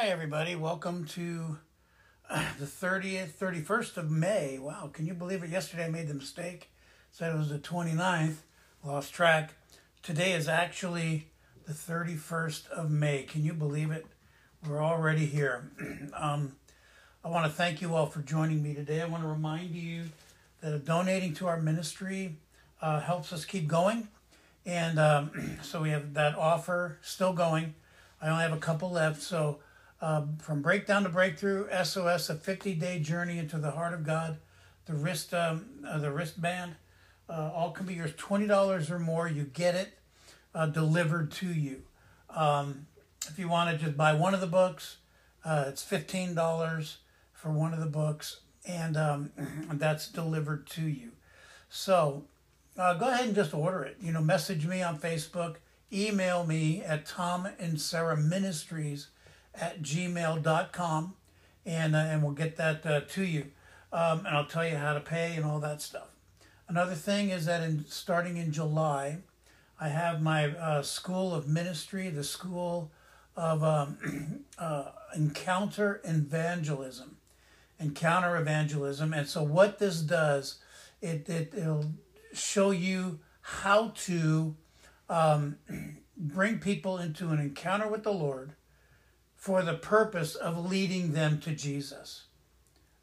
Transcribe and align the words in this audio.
Hi, 0.00 0.06
everybody. 0.06 0.56
Welcome 0.56 1.04
to 1.08 1.58
uh, 2.30 2.42
the 2.58 2.64
30th, 2.64 3.32
31st 3.32 3.98
of 3.98 4.10
May. 4.10 4.58
Wow, 4.58 4.88
can 4.90 5.04
you 5.04 5.12
believe 5.12 5.42
it? 5.42 5.50
Yesterday 5.50 5.84
I 5.84 5.90
made 5.90 6.08
the 6.08 6.14
mistake, 6.14 6.70
said 7.10 7.34
it 7.34 7.36
was 7.36 7.50
the 7.50 7.58
29th, 7.58 8.36
lost 8.82 9.12
track. 9.12 9.52
Today 10.02 10.32
is 10.32 10.48
actually 10.48 11.26
the 11.66 11.74
31st 11.74 12.70
of 12.70 12.90
May. 12.90 13.24
Can 13.24 13.44
you 13.44 13.52
believe 13.52 13.90
it? 13.90 14.06
We're 14.66 14.82
already 14.82 15.26
here. 15.26 15.70
um, 16.14 16.56
I 17.22 17.28
want 17.28 17.44
to 17.44 17.52
thank 17.52 17.82
you 17.82 17.94
all 17.94 18.06
for 18.06 18.22
joining 18.22 18.62
me 18.62 18.72
today. 18.72 19.02
I 19.02 19.04
want 19.04 19.22
to 19.22 19.28
remind 19.28 19.74
you 19.74 20.04
that 20.62 20.86
donating 20.86 21.34
to 21.34 21.46
our 21.46 21.60
ministry 21.60 22.36
uh, 22.80 23.00
helps 23.00 23.34
us 23.34 23.44
keep 23.44 23.68
going. 23.68 24.08
And 24.64 24.98
um, 24.98 25.58
so 25.62 25.82
we 25.82 25.90
have 25.90 26.14
that 26.14 26.38
offer 26.38 26.96
still 27.02 27.34
going. 27.34 27.74
I 28.22 28.30
only 28.30 28.44
have 28.44 28.54
a 28.54 28.56
couple 28.56 28.90
left. 28.90 29.20
So 29.20 29.58
um, 30.00 30.36
from 30.38 30.62
breakdown 30.62 31.02
to 31.02 31.08
breakthrough, 31.08 31.66
SOS, 31.84 32.30
a 32.30 32.34
50 32.34 32.74
day 32.74 32.98
journey 32.98 33.38
into 33.38 33.58
the 33.58 33.72
heart 33.72 33.94
of 33.94 34.04
God, 34.04 34.38
the 34.86 34.94
wrist, 34.94 35.34
um, 35.34 35.66
uh, 35.86 35.98
the 35.98 36.10
wristband, 36.10 36.76
uh, 37.28 37.50
all 37.54 37.70
can 37.70 37.86
be 37.86 37.94
yours. 37.94 38.12
$20 38.12 38.90
or 38.90 38.98
more, 38.98 39.28
you 39.28 39.44
get 39.44 39.74
it 39.74 39.98
uh, 40.54 40.66
delivered 40.66 41.30
to 41.32 41.46
you. 41.46 41.82
Um, 42.30 42.86
if 43.28 43.38
you 43.38 43.48
want 43.48 43.70
to 43.70 43.84
just 43.84 43.96
buy 43.96 44.14
one 44.14 44.34
of 44.34 44.40
the 44.40 44.46
books, 44.46 44.96
uh, 45.44 45.64
it's 45.68 45.84
$15 45.84 46.96
for 47.32 47.50
one 47.50 47.72
of 47.72 47.80
the 47.80 47.86
books, 47.86 48.40
and 48.66 48.96
um, 48.96 49.30
that's 49.72 50.08
delivered 50.08 50.66
to 50.68 50.82
you. 50.82 51.12
So 51.68 52.24
uh, 52.76 52.94
go 52.94 53.08
ahead 53.08 53.26
and 53.26 53.34
just 53.34 53.54
order 53.54 53.82
it. 53.82 53.96
You 54.00 54.12
know, 54.12 54.20
message 54.20 54.66
me 54.66 54.82
on 54.82 54.98
Facebook, 54.98 55.56
email 55.92 56.44
me 56.46 56.82
at 56.82 57.06
Tom 57.06 57.48
and 57.58 57.80
Sarah 57.80 58.16
Ministries 58.16 59.08
at 59.54 59.82
gmail.com, 59.82 61.14
and, 61.66 61.96
uh, 61.96 61.98
and 61.98 62.22
we'll 62.22 62.32
get 62.32 62.56
that 62.56 62.86
uh, 62.86 63.00
to 63.00 63.24
you. 63.24 63.46
Um, 63.92 64.20
and 64.20 64.28
I'll 64.28 64.46
tell 64.46 64.66
you 64.66 64.76
how 64.76 64.94
to 64.94 65.00
pay 65.00 65.34
and 65.34 65.44
all 65.44 65.58
that 65.60 65.82
stuff. 65.82 66.08
Another 66.68 66.94
thing 66.94 67.30
is 67.30 67.46
that 67.46 67.62
in 67.62 67.84
starting 67.88 68.36
in 68.36 68.52
July, 68.52 69.18
I 69.80 69.88
have 69.88 70.22
my 70.22 70.48
uh, 70.48 70.82
School 70.82 71.34
of 71.34 71.48
Ministry, 71.48 72.08
the 72.10 72.22
School 72.22 72.92
of 73.36 73.64
um, 73.64 74.44
uh, 74.58 74.92
Encounter 75.16 76.00
Evangelism. 76.04 77.16
Encounter 77.80 78.36
Evangelism. 78.36 79.12
And 79.12 79.26
so, 79.26 79.42
what 79.42 79.78
this 79.78 80.00
does, 80.00 80.58
it, 81.00 81.28
it, 81.28 81.54
it'll 81.56 81.92
show 82.32 82.70
you 82.70 83.18
how 83.40 83.92
to 84.04 84.54
um, 85.08 85.56
bring 86.16 86.58
people 86.58 86.98
into 86.98 87.30
an 87.30 87.40
encounter 87.40 87.88
with 87.88 88.04
the 88.04 88.12
Lord 88.12 88.52
for 89.40 89.62
the 89.62 89.72
purpose 89.72 90.34
of 90.34 90.70
leading 90.70 91.14
them 91.14 91.40
to 91.40 91.52
Jesus. 91.52 92.24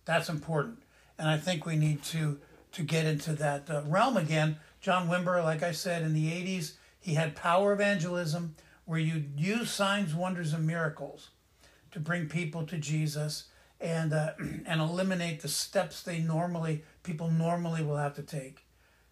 That's 0.06 0.30
important. 0.30 0.84
And 1.18 1.28
I 1.28 1.36
think 1.36 1.66
we 1.66 1.76
need 1.76 2.04
to, 2.04 2.40
to 2.74 2.84
get 2.84 3.08
into 3.08 3.34
that 3.34 3.68
uh, 3.68 3.82
realm 3.88 4.18
again. 4.18 4.58
John 4.80 5.10
Wimber, 5.10 5.44
like 5.44 5.64
I 5.64 5.72
said, 5.72 6.04
in 6.04 6.14
the 6.14 6.28
80s, 6.28 6.74
he 7.00 7.16
had 7.16 7.36
power 7.36 7.74
evangelism 7.74 8.54
where 8.86 9.00
you 9.00 9.24
use 9.36 9.72
signs, 9.72 10.14
wonders, 10.14 10.54
and 10.54 10.68
miracles 10.68 11.32
to 11.90 12.00
bring 12.00 12.30
people 12.30 12.68
to 12.68 12.78
Jesus 12.78 13.46
and 13.82 14.14
uh, 14.14 14.34
and 14.68 14.80
eliminate 14.80 15.42
the 15.42 15.48
steps 15.48 16.04
they 16.04 16.20
normally 16.20 16.84
people 17.02 17.32
normally 17.32 17.84
will 17.84 17.98
have 17.98 18.16
to 18.16 18.24
take 18.24 18.66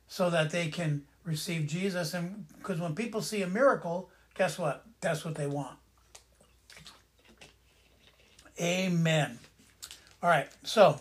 so 0.08 0.30
that 0.30 0.52
they 0.52 0.67
can 0.67 1.04
receive 1.23 1.66
Jesus 1.66 2.14
and 2.14 2.45
because 2.58 2.80
when 2.80 2.95
people 2.95 3.22
see 3.22 3.42
a 3.42 3.48
miracle 3.48 4.10
guess 4.36 4.58
what 4.58 4.86
that's 5.02 5.23
what 5.23 5.36
they 5.36 5.48
want 5.48 5.78
amen 8.61 9.38
all 10.23 10.30
right 10.30 10.48
so 10.64 10.99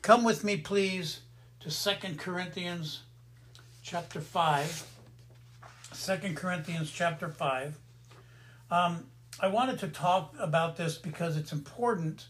come 0.00 0.22
with 0.22 0.44
me 0.44 0.56
please 0.56 1.20
to 1.58 1.70
Second 1.70 2.18
Corinthians 2.18 3.00
chapter 3.82 4.20
5 4.20 4.86
Second 5.92 6.36
Corinthians 6.36 6.90
chapter 6.90 7.28
5 7.28 7.76
um, 8.70 9.06
I 9.40 9.48
wanted 9.48 9.80
to 9.80 9.88
talk 9.88 10.34
about 10.38 10.76
this 10.76 10.98
because 10.98 11.36
it's 11.36 11.52
important 11.52 12.28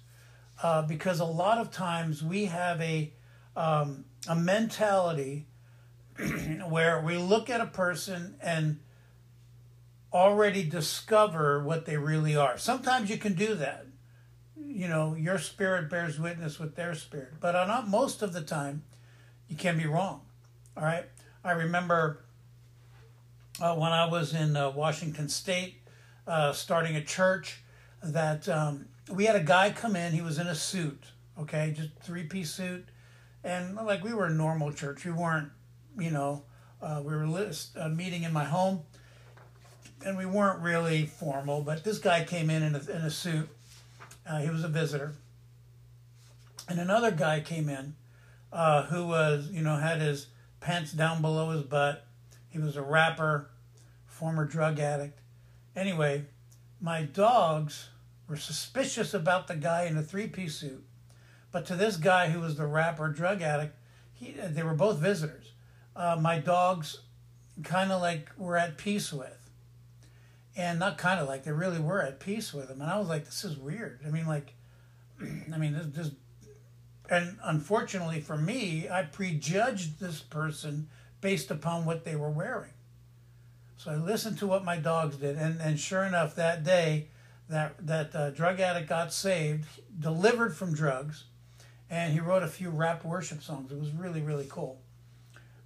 uh, 0.62 0.82
because 0.82 1.20
a 1.20 1.26
lot 1.26 1.58
of 1.58 1.70
times 1.70 2.22
we 2.22 2.46
have 2.46 2.80
a 2.80 3.12
um, 3.54 4.04
a 4.28 4.34
mentality 4.34 5.46
where 6.68 7.00
we 7.02 7.18
look 7.18 7.50
at 7.50 7.60
a 7.60 7.66
person 7.66 8.36
and 8.40 8.78
already 10.12 10.62
discover 10.62 11.62
what 11.62 11.84
they 11.84 11.96
really 11.96 12.34
are. 12.34 12.56
Sometimes 12.56 13.10
you 13.10 13.18
can 13.18 13.34
do 13.34 13.54
that. 13.56 13.87
You 14.78 14.86
know, 14.86 15.16
your 15.16 15.40
spirit 15.40 15.90
bears 15.90 16.20
witness 16.20 16.60
with 16.60 16.76
their 16.76 16.94
spirit, 16.94 17.32
but 17.40 17.50
not 17.66 17.88
most 17.88 18.22
of 18.22 18.32
the 18.32 18.42
time, 18.42 18.84
you 19.48 19.56
can 19.56 19.76
be 19.76 19.86
wrong. 19.86 20.20
All 20.76 20.84
right. 20.84 21.04
I 21.42 21.50
remember 21.50 22.20
uh, 23.60 23.74
when 23.74 23.90
I 23.90 24.04
was 24.08 24.32
in 24.34 24.56
uh, 24.56 24.70
Washington 24.70 25.28
State, 25.28 25.82
uh, 26.28 26.52
starting 26.52 26.94
a 26.94 27.02
church, 27.02 27.58
that 28.04 28.48
um, 28.48 28.86
we 29.10 29.24
had 29.24 29.34
a 29.34 29.42
guy 29.42 29.72
come 29.72 29.96
in. 29.96 30.12
He 30.12 30.22
was 30.22 30.38
in 30.38 30.46
a 30.46 30.54
suit, 30.54 31.02
okay, 31.40 31.74
just 31.76 31.90
three 32.00 32.22
piece 32.22 32.52
suit, 32.52 32.86
and 33.42 33.74
like 33.74 34.04
we 34.04 34.14
were 34.14 34.26
a 34.26 34.32
normal 34.32 34.72
church. 34.72 35.04
We 35.04 35.10
weren't, 35.10 35.50
you 35.98 36.12
know, 36.12 36.44
uh, 36.80 37.02
we 37.04 37.16
were 37.16 37.26
list, 37.26 37.76
meeting 37.90 38.22
in 38.22 38.32
my 38.32 38.44
home, 38.44 38.82
and 40.06 40.16
we 40.16 40.24
weren't 40.24 40.60
really 40.62 41.06
formal. 41.06 41.62
But 41.62 41.82
this 41.82 41.98
guy 41.98 42.22
came 42.22 42.48
in 42.48 42.62
in 42.62 42.76
a, 42.76 42.78
in 42.78 43.02
a 43.02 43.10
suit. 43.10 43.48
Uh, 44.28 44.40
he 44.40 44.50
was 44.50 44.62
a 44.62 44.68
visitor, 44.68 45.14
and 46.68 46.78
another 46.78 47.10
guy 47.10 47.40
came 47.40 47.68
in 47.68 47.94
uh, 48.52 48.82
who 48.84 49.06
was, 49.06 49.48
you 49.50 49.62
know, 49.62 49.76
had 49.76 50.00
his 50.00 50.26
pants 50.60 50.92
down 50.92 51.22
below 51.22 51.50
his 51.50 51.62
butt. 51.62 52.06
He 52.48 52.58
was 52.58 52.76
a 52.76 52.82
rapper, 52.82 53.48
former 54.06 54.44
drug 54.44 54.78
addict. 54.78 55.20
Anyway, 55.74 56.24
my 56.80 57.02
dogs 57.02 57.88
were 58.28 58.36
suspicious 58.36 59.14
about 59.14 59.46
the 59.46 59.56
guy 59.56 59.84
in 59.84 59.96
the 59.96 60.02
three 60.02 60.26
piece 60.26 60.56
suit. 60.56 60.84
But 61.50 61.64
to 61.66 61.76
this 61.76 61.96
guy 61.96 62.28
who 62.28 62.40
was 62.40 62.56
the 62.56 62.66
rapper 62.66 63.08
drug 63.08 63.40
addict, 63.40 63.74
he, 64.12 64.32
they 64.32 64.62
were 64.62 64.74
both 64.74 64.98
visitors. 64.98 65.52
Uh, 65.96 66.18
my 66.20 66.38
dogs 66.38 67.00
kind 67.64 67.90
of 67.90 68.02
like 68.02 68.30
were 68.36 68.56
at 68.56 68.76
peace 68.76 69.12
with. 69.12 69.37
And 70.58 70.78
not 70.78 70.98
kind 70.98 71.20
of 71.20 71.28
like, 71.28 71.44
they 71.44 71.52
really 71.52 71.80
were 71.80 72.02
at 72.02 72.20
peace 72.20 72.52
with 72.52 72.68
him. 72.68 72.82
And 72.82 72.90
I 72.90 72.98
was 72.98 73.08
like, 73.08 73.24
this 73.24 73.44
is 73.44 73.56
weird. 73.56 74.00
I 74.06 74.10
mean, 74.10 74.26
like, 74.26 74.52
I 75.22 75.56
mean, 75.56 75.72
this, 75.72 75.86
this 75.86 76.10
and 77.10 77.38
unfortunately 77.42 78.20
for 78.20 78.36
me, 78.36 78.88
I 78.88 79.02
prejudged 79.02 79.98
this 79.98 80.20
person 80.20 80.88
based 81.20 81.50
upon 81.50 81.84
what 81.84 82.04
they 82.04 82.16
were 82.16 82.30
wearing. 82.30 82.72
So 83.76 83.90
I 83.90 83.96
listened 83.96 84.38
to 84.38 84.46
what 84.46 84.64
my 84.64 84.76
dogs 84.76 85.16
did, 85.16 85.36
and, 85.36 85.60
and 85.60 85.78
sure 85.78 86.04
enough, 86.04 86.34
that 86.34 86.64
day, 86.64 87.08
that 87.48 87.86
that 87.86 88.14
uh, 88.14 88.30
drug 88.30 88.60
addict 88.60 88.88
got 88.88 89.12
saved, 89.12 89.64
delivered 89.98 90.54
from 90.54 90.74
drugs, 90.74 91.24
and 91.88 92.12
he 92.12 92.20
wrote 92.20 92.42
a 92.42 92.48
few 92.48 92.70
rap 92.70 93.04
worship 93.04 93.42
songs. 93.42 93.72
It 93.72 93.78
was 93.78 93.92
really 93.92 94.20
really 94.20 94.46
cool. 94.48 94.80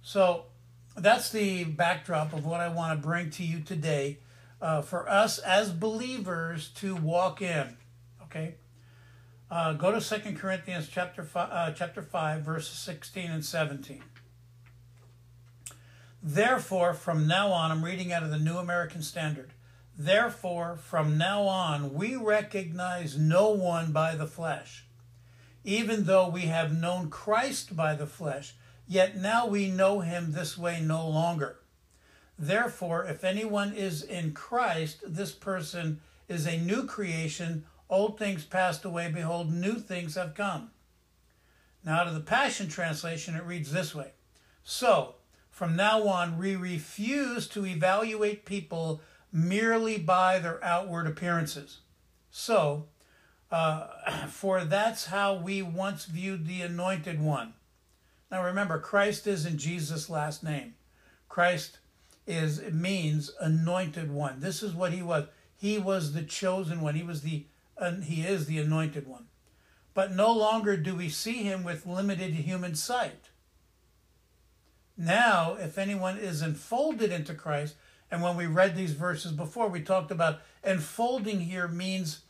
So 0.01 0.45
that's 0.95 1.31
the 1.31 1.63
backdrop 1.63 2.33
of 2.33 2.45
what 2.45 2.61
I 2.61 2.67
want 2.67 2.99
to 2.99 3.05
bring 3.05 3.31
to 3.31 3.43
you 3.43 3.59
today, 3.61 4.19
uh, 4.63 4.81
for 4.81 5.07
us 5.09 5.37
as 5.39 5.71
believers 5.71 6.69
to 6.69 6.95
walk 6.95 7.41
in. 7.41 7.77
Okay, 8.23 8.55
uh, 9.51 9.73
go 9.73 9.91
to 9.91 9.99
Second 9.99 10.39
Corinthians 10.39 10.87
chapter 10.89 11.23
five, 11.23 11.49
uh, 11.51 11.71
chapter 11.73 12.01
five, 12.01 12.41
verses 12.41 12.79
sixteen 12.79 13.29
and 13.29 13.43
seventeen. 13.43 14.03
Therefore, 16.23 16.93
from 16.93 17.27
now 17.27 17.51
on, 17.51 17.69
I'm 17.69 17.83
reading 17.83 18.13
out 18.13 18.23
of 18.23 18.31
the 18.31 18.39
New 18.39 18.57
American 18.57 19.01
Standard. 19.01 19.51
Therefore, 19.95 20.77
from 20.77 21.17
now 21.17 21.43
on, 21.43 21.93
we 21.93 22.15
recognize 22.15 23.17
no 23.17 23.49
one 23.49 23.91
by 23.91 24.15
the 24.15 24.25
flesh. 24.25 24.85
Even 25.65 26.05
though 26.05 26.29
we 26.29 26.43
have 26.43 26.75
known 26.75 27.09
Christ 27.09 27.75
by 27.75 27.93
the 27.93 28.07
flesh, 28.07 28.55
yet 28.87 29.17
now 29.17 29.45
we 29.45 29.69
know 29.69 29.99
him 29.99 30.31
this 30.31 30.57
way 30.57 30.79
no 30.81 31.07
longer. 31.07 31.59
Therefore, 32.37 33.05
if 33.05 33.23
anyone 33.23 33.73
is 33.73 34.01
in 34.03 34.33
Christ, 34.33 35.03
this 35.05 35.31
person 35.31 36.01
is 36.27 36.45
a 36.45 36.57
new 36.57 36.85
creation. 36.85 37.65
Old 37.89 38.17
things 38.17 38.43
passed 38.43 38.85
away. 38.85 39.11
Behold, 39.11 39.51
new 39.51 39.75
things 39.75 40.15
have 40.15 40.33
come. 40.33 40.71
Now, 41.85 41.99
out 41.99 42.07
of 42.07 42.13
the 42.13 42.21
Passion 42.21 42.69
Translation, 42.69 43.35
it 43.35 43.45
reads 43.45 43.71
this 43.71 43.93
way 43.93 44.11
So, 44.63 45.15
from 45.49 45.75
now 45.75 46.07
on, 46.07 46.37
we 46.37 46.55
refuse 46.55 47.47
to 47.49 47.65
evaluate 47.65 48.45
people 48.45 49.01
merely 49.31 49.97
by 49.97 50.39
their 50.39 50.63
outward 50.63 51.07
appearances. 51.07 51.79
So, 52.29 52.87
uh, 53.51 53.87
for 54.27 54.63
that's 54.63 55.05
how 55.05 55.35
we 55.35 55.61
once 55.61 56.05
viewed 56.05 56.47
the 56.47 56.61
anointed 56.61 57.21
one. 57.21 57.53
Now 58.31 58.43
remember, 58.43 58.79
Christ 58.79 59.27
isn't 59.27 59.59
Jesus' 59.59 60.09
last 60.09 60.43
name. 60.43 60.73
Christ 61.29 61.77
is 62.25 62.59
it 62.59 62.73
means 62.73 63.31
anointed 63.39 64.11
one. 64.11 64.39
This 64.39 64.63
is 64.63 64.73
what 64.73 64.93
he 64.93 65.01
was. 65.01 65.27
He 65.55 65.77
was 65.77 66.13
the 66.13 66.23
chosen 66.23 66.81
one. 66.81 66.95
He 66.95 67.03
was 67.03 67.21
the 67.21 67.45
and 67.77 68.03
he 68.05 68.21
is 68.21 68.45
the 68.45 68.59
anointed 68.59 69.07
one. 69.07 69.27
But 69.93 70.11
no 70.11 70.31
longer 70.31 70.77
do 70.77 70.95
we 70.95 71.09
see 71.09 71.43
him 71.43 71.63
with 71.63 71.85
limited 71.85 72.33
human 72.33 72.75
sight. 72.75 73.29
Now, 74.97 75.55
if 75.59 75.77
anyone 75.77 76.17
is 76.17 76.41
enfolded 76.41 77.11
into 77.11 77.33
Christ, 77.33 77.75
and 78.11 78.21
when 78.21 78.37
we 78.37 78.45
read 78.45 78.75
these 78.75 78.91
verses 78.91 79.31
before, 79.31 79.67
we 79.67 79.81
talked 79.81 80.11
about 80.11 80.41
enfolding 80.63 81.41
here 81.41 81.67
means 81.67 82.21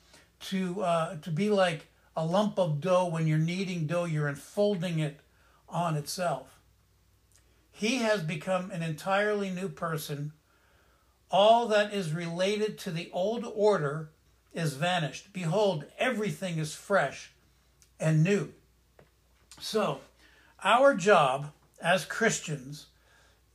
to 0.41 0.81
uh, 0.81 1.17
to 1.17 1.29
be 1.29 1.49
like 1.49 1.87
a 2.15 2.25
lump 2.25 2.57
of 2.57 2.79
dough 2.79 3.07
when 3.07 3.27
you're 3.27 3.37
kneading 3.37 3.87
dough, 3.87 4.05
you're 4.05 4.27
enfolding 4.27 4.99
it 4.99 5.19
on 5.67 5.95
itself. 5.95 6.59
He 7.83 7.97
has 7.97 8.23
become 8.23 8.71
an 8.71 8.81
entirely 8.81 9.49
new 9.49 9.67
person. 9.67 10.31
All 11.29 11.67
that 11.67 11.93
is 11.93 12.13
related 12.13 12.77
to 12.77 12.91
the 12.91 13.09
old 13.11 13.43
order 13.43 14.11
is 14.53 14.75
vanished. 14.75 15.33
Behold, 15.33 15.83
everything 15.99 16.59
is 16.59 16.73
fresh 16.73 17.33
and 17.99 18.23
new. 18.23 18.53
So, 19.59 19.99
our 20.63 20.95
job 20.95 21.51
as 21.81 22.05
Christians, 22.05 22.85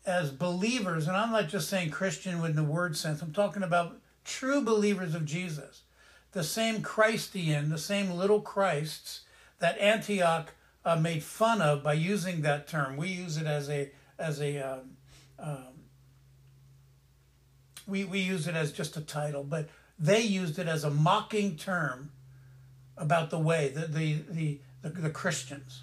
as 0.05 0.31
believers, 0.31 1.09
and 1.09 1.17
I'm 1.17 1.33
not 1.33 1.49
just 1.49 1.71
saying 1.71 1.91
Christian 1.91 2.45
in 2.45 2.55
the 2.55 2.63
word 2.63 2.99
sense, 2.99 3.23
I'm 3.23 3.33
talking 3.33 3.63
about 3.63 3.99
true 4.27 4.61
believers 4.61 5.15
of 5.15 5.25
Jesus, 5.25 5.85
the 6.33 6.45
same 6.45 6.83
Christian, 6.83 7.71
the 7.71 7.79
same 7.79 8.11
little 8.11 8.43
Christs 8.43 9.23
that 9.59 9.79
Antioch 9.79 10.53
uh, 10.85 10.97
made 10.97 11.23
fun 11.23 11.63
of 11.63 11.83
by 11.83 11.95
using 11.95 12.43
that 12.43 12.69
term. 12.69 12.99
We 12.99 13.09
use 13.09 13.39
it 13.39 13.47
as 13.47 13.71
a 13.71 13.91
as 14.19 14.41
a 14.41 14.59
um, 14.59 14.81
um, 15.39 15.79
we 17.87 18.05
we 18.05 18.21
use 18.21 18.47
it 18.47 18.55
as 18.55 18.73
just 18.73 18.97
a 18.97 19.01
title, 19.01 19.45
but 19.45 19.69
they 19.99 20.21
used 20.21 20.59
it 20.59 20.69
as 20.69 20.85
a 20.85 20.91
mocking 20.91 21.57
term 21.57 22.11
about 22.97 23.31
the 23.31 23.39
way 23.39 23.69
the 23.69 23.87
the 23.87 24.23
the, 24.29 24.61
the, 24.83 24.89
the 24.89 25.11
Christians. 25.11 25.83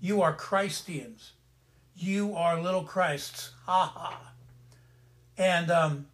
You 0.00 0.22
are 0.22 0.34
Christians. 0.34 1.32
You 1.96 2.34
are 2.34 2.60
little 2.60 2.82
Christs. 2.82 3.52
Ha 3.66 3.92
ha. 3.94 4.32
And 5.38 5.70
um, 5.70 6.06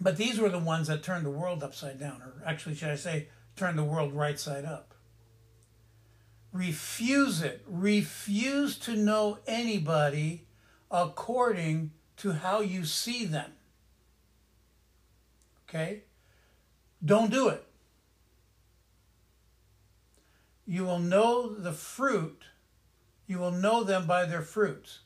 but 0.00 0.16
these 0.16 0.38
were 0.38 0.48
the 0.48 0.58
ones 0.58 0.88
that 0.88 1.02
turned 1.02 1.24
the 1.24 1.30
world 1.30 1.62
upside 1.62 1.98
down, 1.98 2.22
or 2.22 2.34
actually, 2.44 2.74
should 2.74 2.90
I 2.90 2.96
say, 2.96 3.28
turned 3.56 3.78
the 3.78 3.84
world 3.84 4.12
right 4.12 4.38
side 4.38 4.64
up. 4.64 4.94
Refuse 6.56 7.42
it. 7.42 7.62
Refuse 7.66 8.78
to 8.78 8.96
know 8.96 9.38
anybody 9.46 10.46
according 10.90 11.90
to 12.16 12.32
how 12.32 12.60
you 12.60 12.86
see 12.86 13.26
them. 13.26 13.52
Okay? 15.68 16.04
Don't 17.04 17.30
do 17.30 17.48
it. 17.48 17.62
You 20.64 20.84
will 20.84 20.98
know 20.98 21.54
the 21.54 21.72
fruit, 21.72 22.44
you 23.26 23.38
will 23.38 23.52
know 23.52 23.84
them 23.84 24.06
by 24.06 24.24
their 24.24 24.42
fruits. 24.42 25.00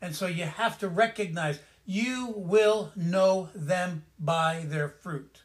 And 0.00 0.14
so 0.14 0.26
you 0.26 0.44
have 0.44 0.78
to 0.78 0.88
recognize 0.88 1.58
you 1.84 2.32
will 2.36 2.92
know 2.94 3.48
them 3.56 4.04
by 4.20 4.64
their 4.68 4.88
fruit. 4.88 5.42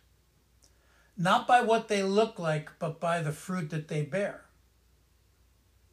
Not 1.17 1.47
by 1.47 1.61
what 1.61 1.87
they 1.87 2.03
look 2.03 2.37
like, 2.37 2.69
but 2.77 2.99
by 2.99 3.21
the 3.21 3.31
fruit 3.31 3.71
that 3.71 3.87
they 3.87 4.03
bear. 4.03 4.43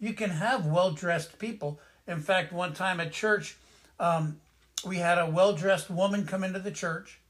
You 0.00 0.14
can 0.14 0.30
have 0.30 0.66
well 0.66 0.90
dressed 0.90 1.38
people. 1.38 1.78
In 2.06 2.20
fact, 2.20 2.52
one 2.52 2.72
time 2.72 2.98
at 2.98 3.12
church, 3.12 3.56
um, 4.00 4.40
we 4.84 4.96
had 4.96 5.18
a 5.18 5.30
well 5.30 5.52
dressed 5.52 5.90
woman 5.90 6.26
come 6.26 6.42
into 6.42 6.58
the 6.58 6.70
church. 6.70 7.20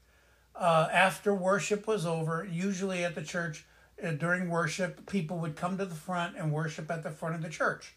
Uh, 0.55 0.87
after 0.91 1.33
worship 1.33 1.85
was 1.85 2.05
over, 2.05 2.47
usually 2.49 3.03
at 3.03 3.15
the 3.15 3.23
church, 3.23 3.65
uh, 4.03 4.11
during 4.11 4.49
worship, 4.49 5.09
people 5.09 5.37
would 5.39 5.55
come 5.55 5.77
to 5.77 5.85
the 5.85 5.95
front 5.95 6.37
and 6.37 6.51
worship 6.51 6.89
at 6.89 7.03
the 7.03 7.11
front 7.11 7.35
of 7.35 7.41
the 7.41 7.49
church. 7.49 7.93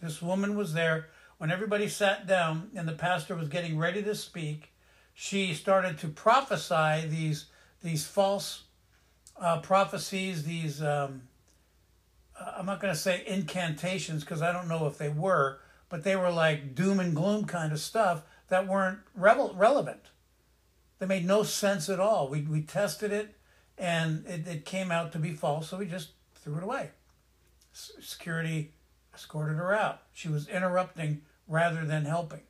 This 0.00 0.22
woman 0.22 0.56
was 0.56 0.72
there. 0.72 1.08
When 1.38 1.50
everybody 1.50 1.88
sat 1.88 2.26
down 2.26 2.70
and 2.74 2.88
the 2.88 2.92
pastor 2.92 3.34
was 3.34 3.48
getting 3.48 3.78
ready 3.78 4.02
to 4.02 4.14
speak, 4.14 4.72
she 5.12 5.54
started 5.54 5.98
to 5.98 6.08
prophesy 6.08 7.06
these 7.08 7.46
these 7.82 8.06
false 8.06 8.62
uh, 9.40 9.60
prophecies, 9.60 10.44
these 10.44 10.82
um, 10.82 11.22
I'm 12.38 12.66
not 12.66 12.80
going 12.80 12.92
to 12.92 12.98
say 12.98 13.22
incantations 13.26 14.22
because 14.22 14.42
I 14.42 14.52
don't 14.52 14.68
know 14.68 14.86
if 14.86 14.98
they 14.98 15.08
were, 15.08 15.60
but 15.88 16.04
they 16.04 16.16
were 16.16 16.30
like 16.30 16.74
doom 16.74 17.00
and 17.00 17.14
gloom 17.14 17.44
kind 17.44 17.72
of 17.72 17.80
stuff 17.80 18.22
that 18.48 18.66
weren't 18.66 18.98
revel- 19.14 19.54
relevant. 19.54 20.10
They 20.98 21.06
made 21.06 21.26
no 21.26 21.42
sense 21.42 21.88
at 21.88 22.00
all. 22.00 22.28
We, 22.28 22.42
we 22.42 22.62
tested 22.62 23.12
it 23.12 23.34
and 23.78 24.26
it, 24.26 24.46
it 24.46 24.64
came 24.64 24.90
out 24.90 25.12
to 25.12 25.18
be 25.18 25.32
false, 25.32 25.68
so 25.68 25.78
we 25.78 25.86
just 25.86 26.10
threw 26.34 26.56
it 26.56 26.62
away. 26.62 26.90
S- 27.74 27.92
security 28.00 28.72
escorted 29.14 29.56
her 29.56 29.74
out. 29.74 30.02
She 30.12 30.28
was 30.28 30.48
interrupting 30.48 31.22
rather 31.48 31.84
than 31.84 32.04
helping. 32.04 32.42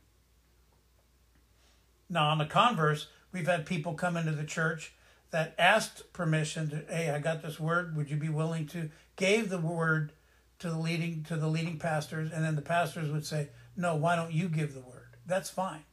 Now, 2.08 2.28
on 2.28 2.38
the 2.38 2.46
converse, 2.46 3.08
we've 3.32 3.46
had 3.46 3.66
people 3.66 3.94
come 3.94 4.16
into 4.16 4.32
the 4.32 4.44
church 4.44 4.94
that 5.30 5.54
asked 5.58 6.12
permission 6.12 6.70
to, 6.70 6.84
hey, 6.88 7.10
I 7.10 7.18
got 7.18 7.42
this 7.42 7.58
word. 7.58 7.96
Would 7.96 8.10
you 8.10 8.16
be 8.16 8.28
willing 8.28 8.66
to? 8.68 8.90
Gave 9.16 9.48
the 9.48 9.58
word 9.58 10.12
to 10.58 10.70
the 10.70 10.78
leading 10.78 11.24
to 11.24 11.36
the 11.36 11.48
leading 11.48 11.78
pastors, 11.78 12.30
and 12.32 12.44
then 12.44 12.56
the 12.56 12.62
pastors 12.62 13.10
would 13.10 13.26
say, 13.26 13.48
no, 13.76 13.94
why 13.94 14.16
don't 14.16 14.32
you 14.32 14.48
give 14.48 14.74
the 14.74 14.80
word? 14.80 15.16
That's 15.26 15.50
fine. 15.50 15.84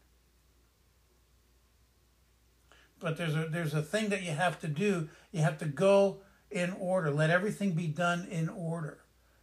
But 3.00 3.18
there's 3.18 3.36
a 3.36 3.48
there's 3.50 3.74
a 3.74 3.82
thing 3.82 4.10
that 4.10 4.24
you 4.24 4.32
have 4.32 4.60
to 4.62 4.68
do. 4.68 5.10
You 5.32 5.42
have 5.42 5.58
to 5.60 5.66
go 5.66 6.22
in 6.50 6.72
order. 6.80 7.12
Let 7.12 7.30
everything 7.30 7.72
be 7.72 7.88
done 7.88 8.28
in 8.30 8.48
order. 8.48 9.00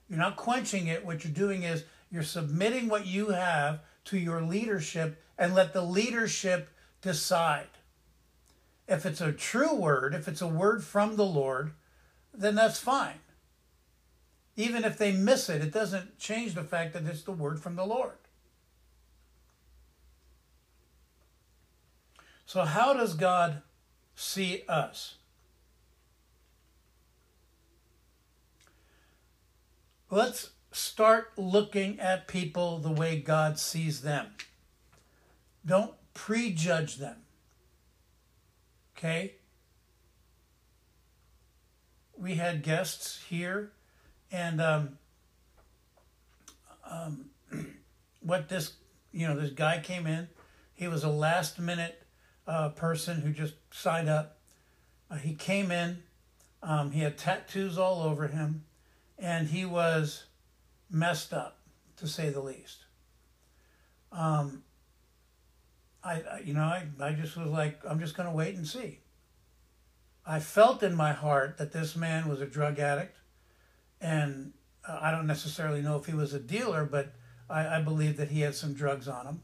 You're 0.08 0.18
not 0.18 0.36
quenching 0.36 0.86
it. 0.86 1.04
What 1.04 1.24
you're 1.24 1.32
doing 1.32 1.64
is 1.64 1.84
you're 2.10 2.22
submitting 2.22 2.88
what 2.88 3.06
you 3.06 3.30
have 3.30 3.80
to 4.06 4.18
your 4.18 4.42
leadership 4.42 5.22
and 5.36 5.54
let 5.54 5.72
the 5.72 5.82
leadership 5.82 6.70
decide. 7.02 7.68
If 8.90 9.06
it's 9.06 9.20
a 9.20 9.30
true 9.30 9.72
word, 9.72 10.14
if 10.14 10.26
it's 10.26 10.42
a 10.42 10.48
word 10.48 10.82
from 10.82 11.14
the 11.14 11.24
Lord, 11.24 11.74
then 12.34 12.56
that's 12.56 12.80
fine. 12.80 13.20
Even 14.56 14.84
if 14.84 14.98
they 14.98 15.12
miss 15.12 15.48
it, 15.48 15.62
it 15.62 15.72
doesn't 15.72 16.18
change 16.18 16.54
the 16.54 16.64
fact 16.64 16.92
that 16.94 17.06
it's 17.06 17.22
the 17.22 17.30
word 17.30 17.60
from 17.60 17.76
the 17.76 17.86
Lord. 17.86 18.18
So, 22.44 22.64
how 22.64 22.92
does 22.92 23.14
God 23.14 23.62
see 24.16 24.64
us? 24.68 25.14
Let's 30.10 30.50
start 30.72 31.30
looking 31.36 32.00
at 32.00 32.26
people 32.26 32.78
the 32.78 32.90
way 32.90 33.20
God 33.20 33.56
sees 33.60 34.02
them. 34.02 34.34
Don't 35.64 35.94
prejudge 36.12 36.96
them. 36.96 37.18
Okay? 39.00 39.32
We 42.18 42.34
had 42.34 42.62
guests 42.62 43.18
here, 43.30 43.72
and 44.30 44.60
um, 44.60 44.98
um, 46.88 47.30
what 48.20 48.50
this, 48.50 48.74
you 49.10 49.26
know, 49.26 49.40
this 49.40 49.52
guy 49.52 49.80
came 49.80 50.06
in. 50.06 50.28
He 50.74 50.86
was 50.86 51.02
a 51.02 51.08
last 51.08 51.58
minute 51.58 52.02
uh, 52.46 52.68
person 52.70 53.22
who 53.22 53.32
just 53.32 53.54
signed 53.72 54.10
up. 54.10 54.38
Uh, 55.10 55.16
he 55.16 55.34
came 55.34 55.70
in, 55.70 56.02
um, 56.62 56.90
he 56.90 57.00
had 57.00 57.16
tattoos 57.16 57.78
all 57.78 58.02
over 58.02 58.26
him, 58.26 58.64
and 59.18 59.48
he 59.48 59.64
was 59.64 60.24
messed 60.90 61.32
up, 61.32 61.58
to 61.96 62.06
say 62.06 62.28
the 62.28 62.42
least. 62.42 62.84
Um, 64.12 64.62
I, 66.02 66.12
I 66.12 66.42
you 66.44 66.54
know, 66.54 66.62
I, 66.62 66.86
I 67.00 67.12
just 67.12 67.36
was 67.36 67.50
like, 67.50 67.80
I'm 67.88 68.00
just 68.00 68.16
going 68.16 68.28
to 68.28 68.34
wait 68.34 68.54
and 68.54 68.66
see. 68.66 69.00
I 70.26 70.38
felt 70.38 70.82
in 70.82 70.94
my 70.94 71.12
heart 71.12 71.58
that 71.58 71.72
this 71.72 71.96
man 71.96 72.28
was 72.28 72.40
a 72.40 72.46
drug 72.46 72.78
addict, 72.78 73.16
and 74.00 74.52
uh, 74.86 74.98
I 75.00 75.10
don't 75.10 75.26
necessarily 75.26 75.82
know 75.82 75.96
if 75.96 76.06
he 76.06 76.14
was 76.14 76.34
a 76.34 76.40
dealer, 76.40 76.84
but 76.84 77.14
I, 77.48 77.78
I 77.78 77.80
believe 77.82 78.16
that 78.18 78.30
he 78.30 78.40
had 78.40 78.54
some 78.54 78.74
drugs 78.74 79.08
on 79.08 79.26
him. 79.26 79.40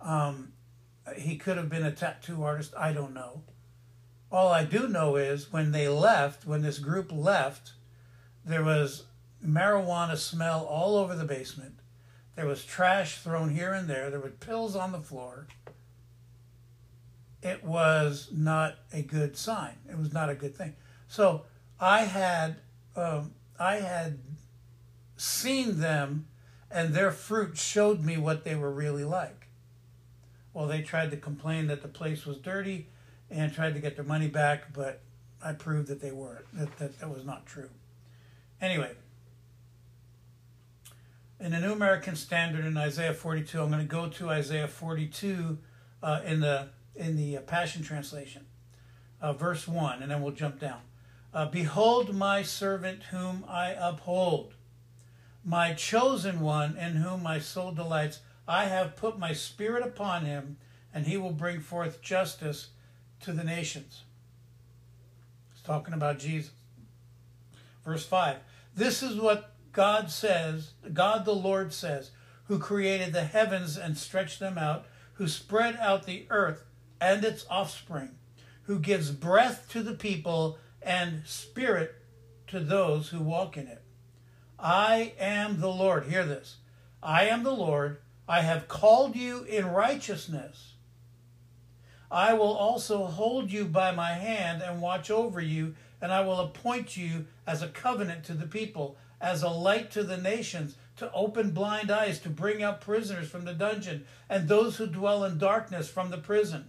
Um, 0.00 0.52
he 1.16 1.36
could 1.36 1.56
have 1.56 1.68
been 1.68 1.84
a 1.84 1.92
tattoo 1.92 2.42
artist. 2.42 2.72
I 2.76 2.92
don't 2.92 3.14
know. 3.14 3.42
All 4.30 4.50
I 4.50 4.64
do 4.64 4.88
know 4.88 5.16
is 5.16 5.52
when 5.52 5.72
they 5.72 5.88
left, 5.88 6.46
when 6.46 6.62
this 6.62 6.78
group 6.78 7.12
left, 7.12 7.72
there 8.44 8.64
was 8.64 9.04
marijuana 9.44 10.16
smell 10.16 10.64
all 10.64 10.96
over 10.96 11.14
the 11.14 11.24
basement. 11.24 11.78
There 12.34 12.46
was 12.46 12.64
trash 12.64 13.18
thrown 13.18 13.50
here 13.50 13.72
and 13.72 13.88
there. 13.88 14.10
There 14.10 14.20
were 14.20 14.30
pills 14.30 14.74
on 14.74 14.92
the 14.92 15.00
floor. 15.00 15.46
It 17.44 17.62
was 17.62 18.30
not 18.32 18.76
a 18.90 19.02
good 19.02 19.36
sign. 19.36 19.74
It 19.88 19.98
was 19.98 20.14
not 20.14 20.30
a 20.30 20.34
good 20.34 20.56
thing. 20.56 20.74
So 21.08 21.42
I 21.78 22.04
had 22.04 22.56
um, 22.96 23.34
I 23.60 23.76
had 23.76 24.18
seen 25.18 25.78
them, 25.78 26.26
and 26.70 26.94
their 26.94 27.10
fruit 27.10 27.58
showed 27.58 28.02
me 28.02 28.16
what 28.16 28.44
they 28.44 28.54
were 28.54 28.72
really 28.72 29.04
like. 29.04 29.48
Well, 30.54 30.66
they 30.66 30.80
tried 30.80 31.10
to 31.10 31.18
complain 31.18 31.66
that 31.66 31.82
the 31.82 31.88
place 31.88 32.24
was 32.24 32.38
dirty, 32.38 32.88
and 33.30 33.52
tried 33.52 33.74
to 33.74 33.80
get 33.80 33.94
their 33.96 34.04
money 34.06 34.28
back, 34.28 34.72
but 34.72 35.02
I 35.42 35.52
proved 35.52 35.88
that 35.88 36.00
they 36.00 36.12
weren't. 36.12 36.46
that 36.54 36.78
that, 36.78 36.98
that 37.00 37.10
was 37.10 37.26
not 37.26 37.44
true. 37.44 37.68
Anyway, 38.58 38.92
in 41.38 41.52
the 41.52 41.60
New 41.60 41.72
American 41.72 42.16
Standard 42.16 42.64
in 42.64 42.78
Isaiah 42.78 43.12
42, 43.12 43.60
I'm 43.60 43.68
going 43.68 43.80
to 43.80 43.86
go 43.86 44.08
to 44.08 44.30
Isaiah 44.30 44.68
42 44.68 45.58
uh, 46.02 46.20
in 46.24 46.40
the 46.40 46.68
in 46.94 47.16
the 47.16 47.36
uh, 47.36 47.40
Passion 47.40 47.82
Translation, 47.82 48.46
uh, 49.20 49.32
verse 49.32 49.66
one, 49.66 50.02
and 50.02 50.10
then 50.10 50.22
we'll 50.22 50.32
jump 50.32 50.60
down. 50.60 50.80
Uh, 51.32 51.46
Behold, 51.46 52.14
my 52.14 52.42
servant 52.42 53.04
whom 53.04 53.44
I 53.48 53.70
uphold, 53.70 54.54
my 55.44 55.74
chosen 55.74 56.40
one 56.40 56.76
in 56.76 56.96
whom 56.96 57.22
my 57.22 57.38
soul 57.38 57.72
delights. 57.72 58.20
I 58.46 58.66
have 58.66 58.96
put 58.96 59.18
my 59.18 59.32
spirit 59.32 59.84
upon 59.84 60.24
him, 60.26 60.58
and 60.92 61.06
he 61.06 61.16
will 61.16 61.32
bring 61.32 61.60
forth 61.60 62.02
justice 62.02 62.68
to 63.20 63.32
the 63.32 63.44
nations. 63.44 64.02
It's 65.52 65.62
talking 65.62 65.94
about 65.94 66.18
Jesus. 66.18 66.52
Verse 67.84 68.06
5 68.06 68.36
This 68.74 69.02
is 69.02 69.16
what 69.16 69.52
God 69.72 70.10
says, 70.10 70.72
God 70.92 71.24
the 71.24 71.34
Lord 71.34 71.72
says, 71.72 72.10
who 72.44 72.58
created 72.58 73.12
the 73.12 73.24
heavens 73.24 73.76
and 73.76 73.98
stretched 73.98 74.38
them 74.38 74.56
out, 74.56 74.86
who 75.14 75.26
spread 75.26 75.76
out 75.76 76.06
the 76.06 76.26
earth 76.30 76.64
and 77.04 77.22
its 77.22 77.44
offspring, 77.50 78.16
who 78.62 78.78
gives 78.78 79.10
breath 79.10 79.68
to 79.68 79.82
the 79.82 79.92
people 79.92 80.58
and 80.80 81.22
spirit 81.26 81.94
to 82.46 82.58
those 82.58 83.10
who 83.10 83.20
walk 83.20 83.58
in 83.58 83.66
it. 83.66 83.82
I 84.58 85.12
am 85.18 85.60
the 85.60 85.68
Lord. 85.68 86.04
Hear 86.04 86.24
this. 86.24 86.56
I 87.02 87.26
am 87.26 87.42
the 87.42 87.52
Lord. 87.52 87.98
I 88.26 88.40
have 88.40 88.68
called 88.68 89.16
you 89.16 89.44
in 89.44 89.66
righteousness. 89.66 90.72
I 92.10 92.32
will 92.32 92.54
also 92.54 93.04
hold 93.04 93.52
you 93.52 93.66
by 93.66 93.90
my 93.90 94.14
hand 94.14 94.62
and 94.62 94.80
watch 94.80 95.10
over 95.10 95.42
you, 95.42 95.74
and 96.00 96.10
I 96.10 96.22
will 96.22 96.40
appoint 96.40 96.96
you 96.96 97.26
as 97.46 97.60
a 97.60 97.68
covenant 97.68 98.24
to 98.24 98.32
the 98.34 98.46
people, 98.46 98.96
as 99.20 99.42
a 99.42 99.50
light 99.50 99.90
to 99.90 100.04
the 100.04 100.16
nations, 100.16 100.76
to 100.96 101.12
open 101.12 101.50
blind 101.50 101.90
eyes, 101.90 102.18
to 102.20 102.30
bring 102.30 102.62
out 102.62 102.80
prisoners 102.80 103.28
from 103.28 103.44
the 103.44 103.52
dungeon, 103.52 104.06
and 104.30 104.48
those 104.48 104.76
who 104.76 104.86
dwell 104.86 105.24
in 105.24 105.36
darkness 105.36 105.90
from 105.90 106.10
the 106.10 106.16
prison. 106.16 106.64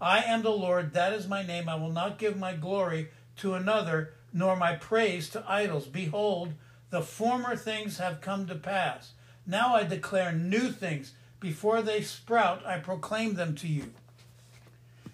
I 0.00 0.22
am 0.22 0.42
the 0.42 0.50
Lord, 0.50 0.92
that 0.92 1.12
is 1.12 1.26
my 1.26 1.42
name. 1.42 1.68
I 1.68 1.74
will 1.74 1.90
not 1.90 2.18
give 2.18 2.36
my 2.36 2.54
glory 2.54 3.08
to 3.36 3.54
another, 3.54 4.14
nor 4.32 4.56
my 4.56 4.74
praise 4.74 5.28
to 5.30 5.44
idols. 5.48 5.86
Behold, 5.86 6.54
the 6.90 7.02
former 7.02 7.56
things 7.56 7.98
have 7.98 8.20
come 8.20 8.46
to 8.46 8.54
pass. 8.54 9.12
Now 9.46 9.74
I 9.74 9.84
declare 9.84 10.32
new 10.32 10.70
things. 10.70 11.12
Before 11.40 11.82
they 11.82 12.02
sprout, 12.02 12.64
I 12.66 12.78
proclaim 12.78 13.34
them 13.34 13.54
to 13.56 13.68
you. 13.68 13.92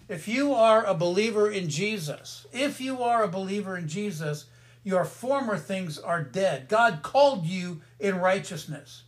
If 0.07 0.27
you 0.27 0.53
are 0.53 0.83
a 0.85 0.93
believer 0.93 1.49
in 1.49 1.69
Jesus, 1.69 2.45
if 2.51 2.79
you 2.79 3.01
are 3.01 3.23
a 3.23 3.27
believer 3.27 3.77
in 3.77 3.87
Jesus, 3.87 4.45
your 4.83 5.03
former 5.03 5.57
things 5.57 5.97
are 5.97 6.23
dead. 6.23 6.67
God 6.67 7.01
called 7.01 7.45
you 7.45 7.81
in 7.99 8.19
righteousness. 8.19 9.03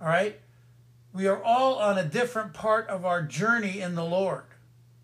All 0.00 0.08
right? 0.08 0.40
We 1.12 1.26
are 1.26 1.42
all 1.42 1.76
on 1.76 1.98
a 1.98 2.04
different 2.04 2.54
part 2.54 2.88
of 2.88 3.04
our 3.04 3.22
journey 3.22 3.80
in 3.80 3.94
the 3.94 4.04
Lord. 4.04 4.44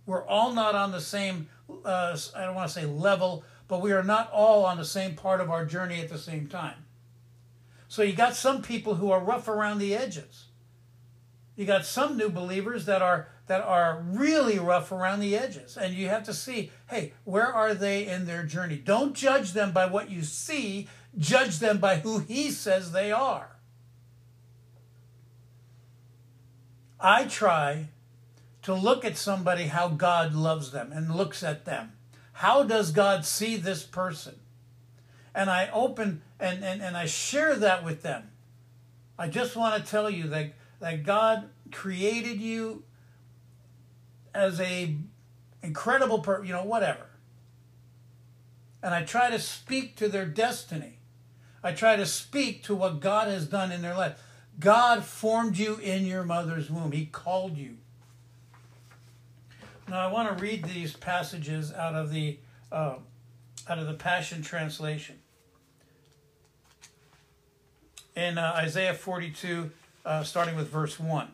We're 0.06 0.26
all 0.26 0.52
not 0.52 0.74
on 0.74 0.92
the 0.92 1.00
same, 1.00 1.48
uh, 1.84 2.16
I 2.36 2.44
don't 2.44 2.54
want 2.54 2.68
to 2.68 2.74
say 2.74 2.86
level, 2.86 3.44
but 3.68 3.80
we 3.80 3.92
are 3.92 4.02
not 4.02 4.30
all 4.30 4.64
on 4.64 4.76
the 4.76 4.84
same 4.84 5.14
part 5.14 5.40
of 5.40 5.50
our 5.50 5.64
journey 5.64 6.00
at 6.00 6.10
the 6.10 6.18
same 6.18 6.46
time. 6.46 6.84
So 7.88 8.02
you 8.02 8.12
got 8.12 8.34
some 8.34 8.60
people 8.60 8.96
who 8.96 9.10
are 9.10 9.20
rough 9.20 9.48
around 9.48 9.78
the 9.78 9.94
edges. 9.94 10.46
You 11.56 11.64
got 11.64 11.86
some 11.86 12.16
new 12.16 12.28
believers 12.28 12.86
that 12.86 13.02
are 13.02 13.28
that 13.46 13.62
are 13.62 14.02
really 14.06 14.58
rough 14.58 14.90
around 14.90 15.20
the 15.20 15.36
edges. 15.36 15.76
And 15.76 15.94
you 15.94 16.08
have 16.08 16.24
to 16.24 16.34
see, 16.34 16.70
hey, 16.88 17.12
where 17.24 17.46
are 17.46 17.74
they 17.74 18.06
in 18.06 18.24
their 18.24 18.42
journey? 18.42 18.76
Don't 18.76 19.14
judge 19.14 19.52
them 19.52 19.72
by 19.72 19.86
what 19.86 20.10
you 20.10 20.22
see, 20.22 20.88
judge 21.18 21.58
them 21.58 21.78
by 21.78 21.96
who 21.96 22.20
he 22.20 22.50
says 22.50 22.92
they 22.92 23.12
are. 23.12 23.53
I 27.04 27.26
try 27.26 27.88
to 28.62 28.72
look 28.72 29.04
at 29.04 29.18
somebody 29.18 29.64
how 29.64 29.88
God 29.88 30.32
loves 30.32 30.72
them 30.72 30.90
and 30.90 31.14
looks 31.14 31.42
at 31.42 31.66
them. 31.66 31.92
How 32.32 32.62
does 32.62 32.92
God 32.92 33.26
see 33.26 33.56
this 33.56 33.84
person? 33.84 34.36
And 35.34 35.50
I 35.50 35.68
open 35.70 36.22
and, 36.40 36.64
and, 36.64 36.80
and 36.80 36.96
I 36.96 37.04
share 37.04 37.56
that 37.56 37.84
with 37.84 38.00
them. 38.00 38.30
I 39.18 39.28
just 39.28 39.54
want 39.54 39.84
to 39.84 39.90
tell 39.90 40.08
you 40.08 40.28
that, 40.28 40.54
that 40.80 41.02
God 41.04 41.50
created 41.70 42.40
you 42.40 42.84
as 44.34 44.58
a 44.58 44.96
incredible 45.62 46.20
person, 46.20 46.46
you 46.46 46.54
know, 46.54 46.64
whatever. 46.64 47.06
And 48.82 48.94
I 48.94 49.02
try 49.02 49.28
to 49.28 49.38
speak 49.38 49.96
to 49.96 50.08
their 50.08 50.26
destiny. 50.26 51.00
I 51.62 51.72
try 51.72 51.96
to 51.96 52.06
speak 52.06 52.62
to 52.64 52.74
what 52.74 53.00
God 53.00 53.28
has 53.28 53.46
done 53.46 53.72
in 53.72 53.82
their 53.82 53.94
life. 53.94 54.18
God 54.58 55.04
formed 55.04 55.56
you 55.56 55.76
in 55.76 56.06
your 56.06 56.24
mother's 56.24 56.70
womb. 56.70 56.92
He 56.92 57.06
called 57.06 57.56
you. 57.56 57.76
Now 59.88 60.08
I 60.08 60.12
want 60.12 60.36
to 60.36 60.42
read 60.42 60.64
these 60.64 60.94
passages 60.94 61.72
out 61.72 61.94
of 61.94 62.10
the 62.10 62.38
uh, 62.72 62.96
out 63.68 63.78
of 63.78 63.86
the 63.86 63.94
Passion 63.94 64.42
Translation. 64.42 65.16
In 68.16 68.38
uh, 68.38 68.54
Isaiah 68.56 68.94
42, 68.94 69.70
uh, 70.04 70.22
starting 70.22 70.54
with 70.54 70.68
verse 70.68 71.00
1. 71.00 71.28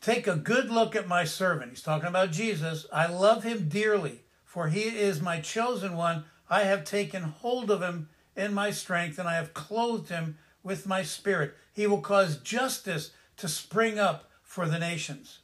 Take 0.00 0.26
a 0.26 0.36
good 0.36 0.70
look 0.70 0.94
at 0.94 1.08
my 1.08 1.24
servant. 1.24 1.70
He's 1.70 1.82
talking 1.82 2.08
about 2.08 2.30
Jesus. 2.30 2.86
I 2.92 3.06
love 3.06 3.42
him 3.42 3.68
dearly, 3.68 4.20
for 4.44 4.68
he 4.68 4.82
is 4.82 5.22
my 5.22 5.40
chosen 5.40 5.96
one. 5.96 6.24
I 6.50 6.64
have 6.64 6.84
taken 6.84 7.22
hold 7.22 7.70
of 7.70 7.80
him 7.80 8.10
in 8.36 8.54
my 8.54 8.70
strength, 8.70 9.18
and 9.18 9.28
I 9.28 9.34
have 9.34 9.54
clothed 9.54 10.08
him 10.08 10.38
with 10.62 10.86
my 10.86 11.02
spirit. 11.02 11.54
He 11.72 11.86
will 11.86 12.00
cause 12.00 12.38
justice 12.38 13.10
to 13.36 13.48
spring 13.48 13.98
up 13.98 14.30
for 14.42 14.66
the 14.66 14.78
nations. 14.78 15.40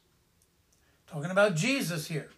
Talking 1.07 1.31
about 1.31 1.57
Jesus 1.57 2.07
here. 2.09 2.31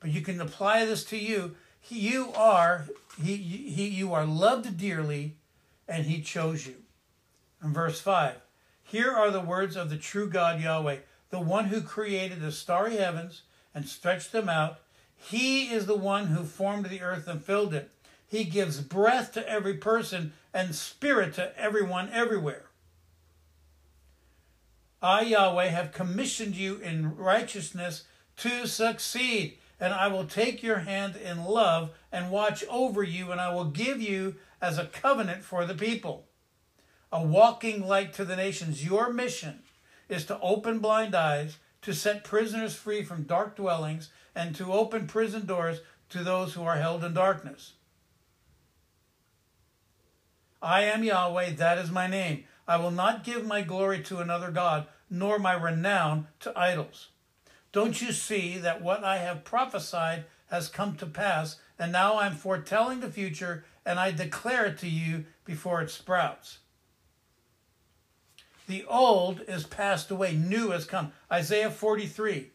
But 0.00 0.10
you 0.10 0.20
can 0.20 0.40
apply 0.40 0.84
this 0.84 1.04
to 1.06 1.16
you. 1.16 1.56
He, 1.80 1.98
you 1.98 2.32
are 2.34 2.86
he, 3.22 3.36
he 3.36 3.88
you 3.88 4.12
are 4.14 4.24
loved 4.24 4.76
dearly 4.78 5.36
and 5.86 6.06
he 6.06 6.22
chose 6.22 6.66
you. 6.66 6.76
In 7.62 7.72
verse 7.72 8.00
5, 8.00 8.36
here 8.82 9.12
are 9.12 9.30
the 9.30 9.40
words 9.40 9.76
of 9.76 9.90
the 9.90 9.96
true 9.96 10.28
God 10.28 10.60
Yahweh 10.60 10.98
the 11.34 11.40
one 11.40 11.64
who 11.64 11.80
created 11.80 12.40
the 12.40 12.52
starry 12.52 12.96
heavens 12.96 13.42
and 13.74 13.88
stretched 13.88 14.30
them 14.30 14.48
out. 14.48 14.78
He 15.16 15.72
is 15.72 15.86
the 15.86 15.96
one 15.96 16.28
who 16.28 16.44
formed 16.44 16.86
the 16.86 17.00
earth 17.00 17.26
and 17.26 17.42
filled 17.42 17.74
it. 17.74 17.90
He 18.34 18.42
gives 18.42 18.80
breath 18.80 19.30
to 19.34 19.48
every 19.48 19.74
person 19.74 20.32
and 20.52 20.74
spirit 20.74 21.34
to 21.34 21.56
everyone 21.56 22.10
everywhere. 22.10 22.64
I, 25.00 25.20
Yahweh, 25.22 25.66
have 25.66 25.92
commissioned 25.92 26.56
you 26.56 26.78
in 26.78 27.14
righteousness 27.14 28.02
to 28.38 28.66
succeed, 28.66 29.58
and 29.78 29.94
I 29.94 30.08
will 30.08 30.24
take 30.24 30.64
your 30.64 30.80
hand 30.80 31.14
in 31.14 31.44
love 31.44 31.92
and 32.10 32.32
watch 32.32 32.64
over 32.68 33.04
you, 33.04 33.30
and 33.30 33.40
I 33.40 33.54
will 33.54 33.66
give 33.66 34.02
you 34.02 34.34
as 34.60 34.78
a 34.78 34.86
covenant 34.86 35.44
for 35.44 35.64
the 35.64 35.76
people, 35.76 36.26
a 37.12 37.22
walking 37.22 37.86
light 37.86 38.12
to 38.14 38.24
the 38.24 38.34
nations. 38.34 38.84
Your 38.84 39.12
mission 39.12 39.62
is 40.08 40.26
to 40.26 40.40
open 40.40 40.80
blind 40.80 41.14
eyes, 41.14 41.58
to 41.82 41.94
set 41.94 42.24
prisoners 42.24 42.74
free 42.74 43.04
from 43.04 43.22
dark 43.22 43.54
dwellings, 43.54 44.10
and 44.34 44.56
to 44.56 44.72
open 44.72 45.06
prison 45.06 45.46
doors 45.46 45.82
to 46.08 46.24
those 46.24 46.54
who 46.54 46.64
are 46.64 46.78
held 46.78 47.04
in 47.04 47.14
darkness. 47.14 47.74
I 50.64 50.84
am 50.84 51.04
Yahweh, 51.04 51.50
that 51.56 51.76
is 51.76 51.90
my 51.90 52.06
name. 52.06 52.44
I 52.66 52.78
will 52.78 52.90
not 52.90 53.22
give 53.22 53.44
my 53.44 53.60
glory 53.60 54.02
to 54.04 54.20
another 54.20 54.50
God, 54.50 54.86
nor 55.10 55.38
my 55.38 55.52
renown 55.52 56.28
to 56.40 56.58
idols. 56.58 57.08
Don't 57.70 58.00
you 58.00 58.12
see 58.12 58.56
that 58.56 58.80
what 58.80 59.04
I 59.04 59.18
have 59.18 59.44
prophesied 59.44 60.24
has 60.46 60.68
come 60.70 60.96
to 60.96 61.06
pass, 61.06 61.56
and 61.78 61.92
now 61.92 62.18
I'm 62.18 62.34
foretelling 62.34 63.00
the 63.00 63.10
future, 63.10 63.66
and 63.84 64.00
I 64.00 64.10
declare 64.10 64.64
it 64.64 64.78
to 64.78 64.88
you 64.88 65.26
before 65.44 65.82
it 65.82 65.90
sprouts? 65.90 66.60
The 68.66 68.86
old 68.86 69.42
is 69.46 69.64
passed 69.66 70.10
away, 70.10 70.34
new 70.34 70.70
has 70.70 70.86
come. 70.86 71.12
Isaiah 71.30 71.70
43. 71.70 72.48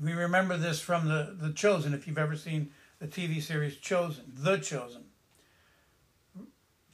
We 0.00 0.12
remember 0.12 0.56
this 0.56 0.78
from 0.78 1.08
the, 1.08 1.34
the 1.36 1.52
Chosen, 1.52 1.94
if 1.94 2.06
you've 2.06 2.16
ever 2.16 2.36
seen 2.36 2.70
the 3.00 3.08
TV 3.08 3.42
series 3.42 3.76
Chosen, 3.78 4.24
The 4.28 4.58
Chosen. 4.58 5.05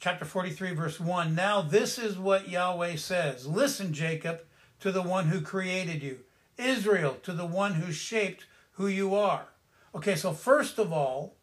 Chapter 0.03 0.25
43, 0.25 0.73
verse 0.73 0.99
1. 0.99 1.33
Now 1.33 1.61
this 1.61 1.97
is 1.97 2.17
what 2.17 2.49
Yahweh 2.49 2.97
says 2.97 3.47
Listen, 3.47 3.93
Jacob, 3.93 4.41
to 4.81 4.91
the 4.91 5.01
one 5.01 5.27
who 5.27 5.39
created 5.39 6.03
you, 6.03 6.19
Israel, 6.57 7.15
to 7.23 7.31
the 7.31 7.45
one 7.45 7.75
who 7.75 7.93
shaped 7.93 8.45
who 8.73 8.87
you 8.87 9.15
are. 9.15 9.45
Okay, 9.95 10.17
so 10.17 10.33
first 10.33 10.77
of 10.77 10.91
all, 10.91 11.37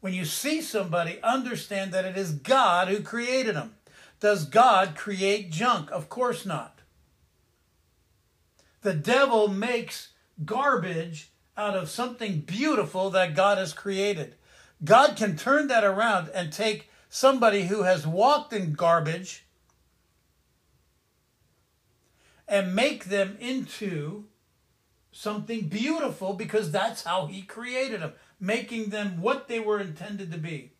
when 0.00 0.14
you 0.14 0.24
see 0.24 0.62
somebody, 0.62 1.18
understand 1.22 1.92
that 1.92 2.06
it 2.06 2.16
is 2.16 2.32
God 2.32 2.88
who 2.88 3.02
created 3.02 3.54
them. 3.54 3.74
Does 4.18 4.46
God 4.46 4.96
create 4.96 5.52
junk? 5.52 5.90
Of 5.90 6.08
course 6.08 6.46
not. 6.46 6.78
The 8.80 8.94
devil 8.94 9.46
makes 9.46 10.14
garbage 10.42 11.32
out 11.54 11.76
of 11.76 11.90
something 11.90 12.40
beautiful 12.40 13.10
that 13.10 13.36
God 13.36 13.58
has 13.58 13.74
created. 13.74 14.36
God 14.82 15.16
can 15.16 15.36
turn 15.36 15.66
that 15.66 15.84
around 15.84 16.30
and 16.30 16.50
take 16.50 16.88
somebody 17.14 17.66
who 17.66 17.84
has 17.84 18.04
walked 18.04 18.52
in 18.52 18.72
garbage 18.72 19.44
and 22.48 22.74
make 22.74 23.04
them 23.04 23.36
into 23.38 24.24
something 25.12 25.68
beautiful 25.68 26.32
because 26.32 26.72
that's 26.72 27.04
how 27.04 27.26
he 27.26 27.40
created 27.42 28.00
them, 28.00 28.12
making 28.40 28.90
them 28.90 29.20
what 29.20 29.46
they 29.46 29.60
were 29.60 29.78
intended 29.78 30.32
to 30.32 30.38
be. 30.38 30.72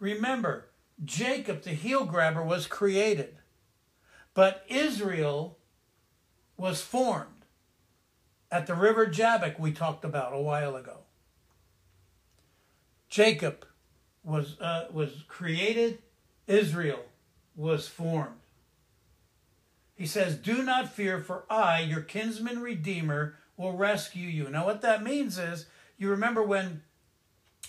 Remember, 0.00 0.66
Jacob, 1.04 1.62
the 1.62 1.70
heel 1.70 2.04
grabber, 2.04 2.42
was 2.42 2.66
created, 2.66 3.36
but 4.34 4.64
Israel 4.68 5.58
was 6.56 6.82
formed 6.82 7.33
at 8.54 8.68
the 8.68 8.74
river 8.74 9.04
Jabbok 9.04 9.58
we 9.58 9.72
talked 9.72 10.04
about 10.04 10.32
a 10.32 10.40
while 10.40 10.76
ago. 10.76 10.98
Jacob 13.08 13.66
was, 14.22 14.60
uh, 14.60 14.84
was 14.92 15.24
created, 15.26 15.98
Israel 16.46 17.00
was 17.56 17.88
formed. 17.88 18.36
He 19.96 20.06
says, 20.06 20.36
Do 20.36 20.62
not 20.62 20.92
fear, 20.92 21.18
for 21.18 21.44
I, 21.50 21.80
your 21.80 22.02
kinsman 22.02 22.62
redeemer, 22.62 23.34
will 23.56 23.72
rescue 23.72 24.28
you. 24.28 24.48
Now, 24.48 24.66
what 24.66 24.82
that 24.82 25.02
means 25.02 25.36
is, 25.36 25.66
you 25.98 26.08
remember 26.10 26.40
when, 26.40 26.82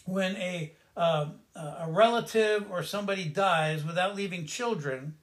when 0.05 0.35
a, 0.35 0.73
uh, 0.95 1.29
a 1.55 1.87
relative 1.89 2.71
or 2.71 2.83
somebody 2.83 3.25
dies 3.25 3.83
without 3.83 4.15
leaving 4.15 4.45
children, 4.45 5.15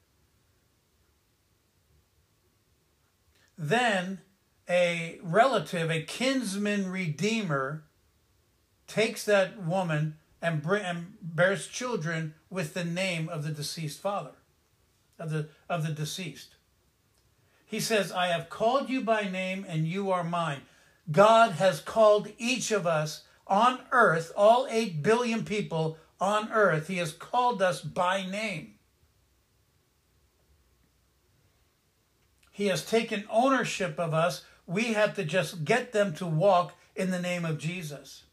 then 3.56 4.22
a 4.68 5.18
relative, 5.22 5.90
a 5.90 6.02
kinsman 6.02 6.90
redeemer, 6.90 7.84
takes 8.86 9.24
that 9.24 9.62
woman 9.62 10.16
and, 10.40 10.62
bears 11.20 11.66
children 11.66 12.34
with 12.50 12.74
the 12.74 12.84
name 12.84 13.28
of 13.28 13.44
the 13.44 13.50
deceased 13.50 14.00
father, 14.00 14.32
of 15.18 15.30
the, 15.30 15.48
of 15.68 15.86
the 15.86 15.92
deceased. 15.92 16.56
He 17.64 17.80
says, 17.80 18.12
I 18.12 18.26
have 18.26 18.50
called 18.50 18.90
you 18.90 19.00
by 19.00 19.28
name 19.28 19.64
and 19.66 19.86
you 19.86 20.10
are 20.10 20.24
mine. 20.24 20.62
God 21.10 21.52
has 21.52 21.80
called 21.80 22.28
each 22.38 22.70
of 22.70 22.86
us 22.86 23.24
on 23.46 23.80
earth, 23.90 24.32
all 24.36 24.66
8 24.70 25.02
billion 25.02 25.44
people 25.44 25.98
on 26.20 26.52
earth, 26.52 26.86
He 26.86 26.98
has 26.98 27.12
called 27.12 27.60
us 27.60 27.80
by 27.80 28.24
name. 28.24 28.74
He 32.52 32.66
has 32.66 32.84
taken 32.84 33.24
ownership 33.28 33.98
of 33.98 34.14
us. 34.14 34.44
We 34.72 34.94
have 34.94 35.14
to 35.16 35.24
just 35.24 35.64
get 35.64 35.92
them 35.92 36.14
to 36.14 36.26
walk 36.26 36.74
in 36.96 37.10
the 37.10 37.20
name 37.20 37.44
of 37.44 37.58
Jesus. 37.58 38.24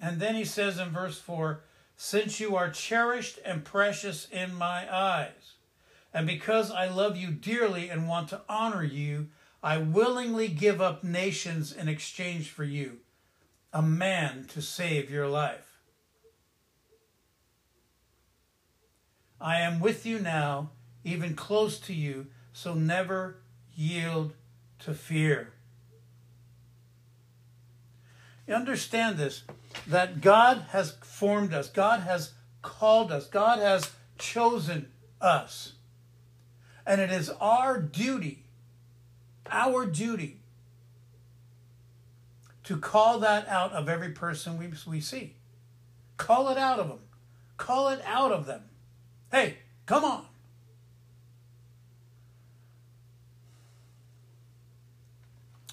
And 0.00 0.20
then 0.20 0.34
he 0.34 0.44
says 0.44 0.78
in 0.78 0.90
verse 0.90 1.18
4 1.18 1.60
Since 1.96 2.38
you 2.38 2.56
are 2.56 2.70
cherished 2.70 3.38
and 3.44 3.64
precious 3.64 4.28
in 4.30 4.54
my 4.54 4.94
eyes, 4.94 5.54
and 6.12 6.26
because 6.26 6.70
I 6.70 6.86
love 6.86 7.16
you 7.16 7.30
dearly 7.30 7.88
and 7.88 8.06
want 8.06 8.28
to 8.28 8.42
honor 8.48 8.84
you, 8.84 9.28
I 9.62 9.78
willingly 9.78 10.48
give 10.48 10.80
up 10.80 11.02
nations 11.02 11.72
in 11.72 11.88
exchange 11.88 12.50
for 12.50 12.64
you, 12.64 12.98
a 13.72 13.80
man 13.80 14.44
to 14.48 14.60
save 14.60 15.10
your 15.10 15.26
life. 15.26 15.63
I 19.44 19.60
am 19.60 19.78
with 19.78 20.06
you 20.06 20.18
now, 20.20 20.70
even 21.04 21.36
close 21.36 21.78
to 21.80 21.92
you, 21.92 22.28
so 22.54 22.72
never 22.72 23.36
yield 23.76 24.32
to 24.78 24.94
fear. 24.94 25.52
You 28.48 28.54
understand 28.54 29.18
this 29.18 29.42
that 29.86 30.22
God 30.22 30.64
has 30.70 30.92
formed 31.02 31.52
us, 31.52 31.68
God 31.68 32.00
has 32.00 32.32
called 32.62 33.12
us, 33.12 33.26
God 33.26 33.58
has 33.58 33.92
chosen 34.16 34.90
us. 35.20 35.74
And 36.86 37.02
it 37.02 37.10
is 37.10 37.28
our 37.38 37.78
duty, 37.78 38.44
our 39.50 39.84
duty, 39.84 40.40
to 42.62 42.78
call 42.78 43.18
that 43.18 43.46
out 43.48 43.72
of 43.72 43.90
every 43.90 44.10
person 44.10 44.56
we, 44.56 44.70
we 44.86 45.02
see. 45.02 45.34
Call 46.16 46.48
it 46.48 46.56
out 46.56 46.78
of 46.78 46.88
them. 46.88 47.00
Call 47.58 47.90
it 47.90 48.00
out 48.06 48.32
of 48.32 48.46
them. 48.46 48.62
Hey, 49.34 49.56
come 49.84 50.04
on. 50.04 50.26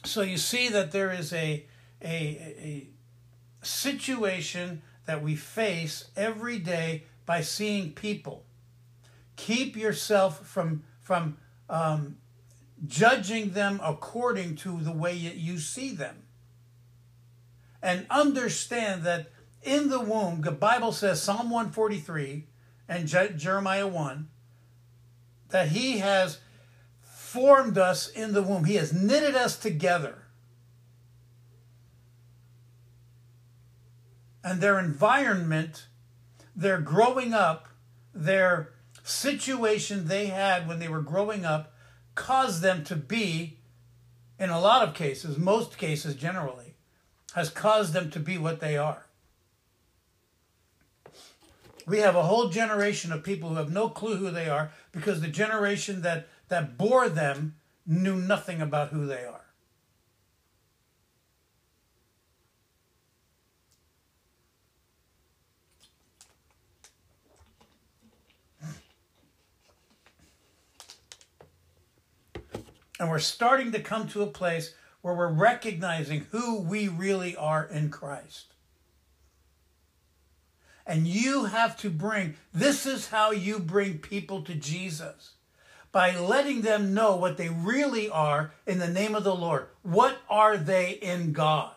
So 0.04 0.24
you 0.24 0.38
see 0.38 0.69
that 0.69 0.91
there 0.91 1.12
is 1.12 1.32
a, 1.32 1.67
a, 2.04 2.08
a 2.10 2.88
situation 3.62 4.82
that 5.06 5.21
we 5.21 5.36
face 5.36 6.06
every 6.17 6.58
day 6.58 7.04
by 7.28 7.41
seeing 7.41 7.91
people. 7.91 8.45
Keep 9.36 9.78
yourself 9.78 10.43
from, 10.47 10.82
from 11.00 11.38
um, 11.69 12.17
judging 12.88 13.52
them 13.52 13.80
according 13.84 14.56
to 14.56 14.80
the 14.82 14.91
way 14.91 15.13
you 15.13 15.60
see 15.60 15.91
them. 15.91 16.24
And 17.80 18.08
understand 18.10 19.04
that 19.04 19.28
in 19.62 19.89
the 19.89 20.00
womb, 20.00 20.41
the 20.41 20.50
Bible 20.50 20.93
says, 20.93 21.21
Psalm 21.21 21.52
143, 21.52 22.47
and 22.91 23.08
Jeremiah 23.08 23.88
1 23.88 24.27
that 25.49 25.69
he 25.69 25.99
has 25.99 26.39
formed 27.01 27.77
us 27.77 28.10
in 28.10 28.34
the 28.34 28.41
womb. 28.41 28.65
He 28.65 28.75
has 28.75 28.91
knitted 28.91 29.34
us 29.34 29.58
together. 29.58 30.23
And 34.43 34.60
their 34.60 34.77
environment, 34.77 35.88
their 36.54 36.82
growing 36.82 37.34
up, 37.34 37.69
their 38.13 38.73
situation 39.04 40.08
they 40.08 40.25
had 40.25 40.67
when 40.67 40.80
they 40.80 40.89
were 40.89 41.01
growing 41.01 41.45
up 41.45 41.73
caused 42.13 42.62
them 42.62 42.84
to 42.84 42.97
be, 42.97 43.60
in 44.38 44.49
a 44.49 44.60
lot 44.60 44.86
of 44.86 44.93
cases, 44.93 45.38
most 45.38 45.77
cases 45.77 46.15
generally, 46.15 46.75
has 47.36 47.49
caused 47.49 47.93
them 47.93 48.12
to 48.12 48.19
be 48.19 48.38
what 48.38 48.60
they 48.60 48.75
are. 48.75 49.06
We 51.88 52.00
have 52.00 52.15
a 52.15 52.24
whole 52.24 52.50
generation 52.50 53.12
of 53.12 53.24
people 53.24 53.50
who 53.50 53.56
have 53.56 53.72
no 53.72 53.89
clue 53.89 54.17
who 54.17 54.32
they 54.32 54.50
are 54.50 54.72
because 54.91 55.22
the 55.22 55.28
generation 55.28 56.02
that, 56.02 56.28
that 56.50 56.78
bore 56.78 57.10
them 57.10 57.56
knew 57.86 58.15
nothing 58.15 58.62
about 58.62 58.89
who 58.89 59.06
they 59.06 59.26
are. 59.26 59.41
And 73.00 73.10
we're 73.10 73.17
starting 73.17 73.72
to 73.72 73.80
come 73.80 74.08
to 74.10 74.22
a 74.22 74.28
place 74.28 74.76
where 75.02 75.15
we're 75.15 75.34
recognizing 75.34 76.28
who 76.30 76.60
we 76.60 76.88
really 76.88 77.36
are 77.36 77.65
in 77.65 77.89
Christ. 77.89 78.54
And 80.86 81.08
you 81.08 81.46
have 81.46 81.78
to 81.78 81.89
bring, 81.89 82.36
this 82.54 82.86
is 82.86 83.10
how 83.10 83.32
you 83.32 83.60
bring 83.60 84.00
people 84.00 84.41
to 84.44 84.56
Jesus 84.56 85.34
by 85.91 86.17
letting 86.17 86.62
them 86.62 86.94
know 86.94 87.15
what 87.15 87.38
they 87.38 87.50
really 87.50 88.10
are 88.10 88.54
in 88.65 88.80
the 88.80 88.88
name 88.88 89.13
of 89.13 89.24
the 89.24 89.36
Lord. 89.36 89.67
What 89.84 90.20
are 90.30 90.58
they 90.58 90.91
in 90.91 91.34
God? 91.34 91.74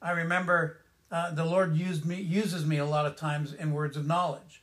I 0.00 0.12
remember 0.12 0.78
uh, 1.10 1.32
the 1.32 1.44
Lord 1.44 1.76
used 1.76 2.04
me, 2.04 2.20
uses 2.20 2.64
me 2.64 2.78
a 2.78 2.86
lot 2.86 3.06
of 3.06 3.16
times 3.16 3.52
in 3.52 3.72
words 3.72 3.96
of 3.96 4.06
knowledge. 4.06 4.62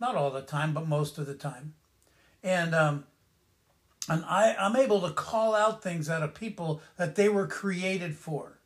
Not 0.00 0.14
all 0.14 0.30
the 0.30 0.42
time, 0.42 0.72
but 0.72 0.86
most 0.86 1.18
of 1.18 1.26
the 1.26 1.34
time. 1.34 1.74
And, 2.42 2.74
um, 2.74 3.04
and 4.08 4.24
I, 4.24 4.54
I'm 4.58 4.76
able 4.76 5.00
to 5.02 5.10
call 5.10 5.54
out 5.54 5.82
things 5.82 6.08
out 6.08 6.22
of 6.22 6.34
people 6.34 6.80
that 6.96 7.16
they 7.16 7.28
were 7.28 7.46
created 7.46 8.16
for. 8.16 8.57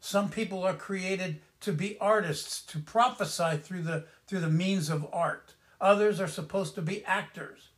Some 0.00 0.30
people 0.30 0.64
are 0.64 0.74
created 0.74 1.40
to 1.60 1.72
be 1.72 1.98
artists, 1.98 2.62
to 2.66 2.78
prophesy 2.78 3.56
through 3.56 3.82
the, 3.82 4.04
through 4.26 4.40
the 4.40 4.48
means 4.48 4.90
of 4.90 5.06
art. 5.12 5.54
Others 5.80 6.20
are 6.20 6.28
supposed 6.28 6.74
to 6.76 6.82
be 6.82 7.04
actors 7.04 7.68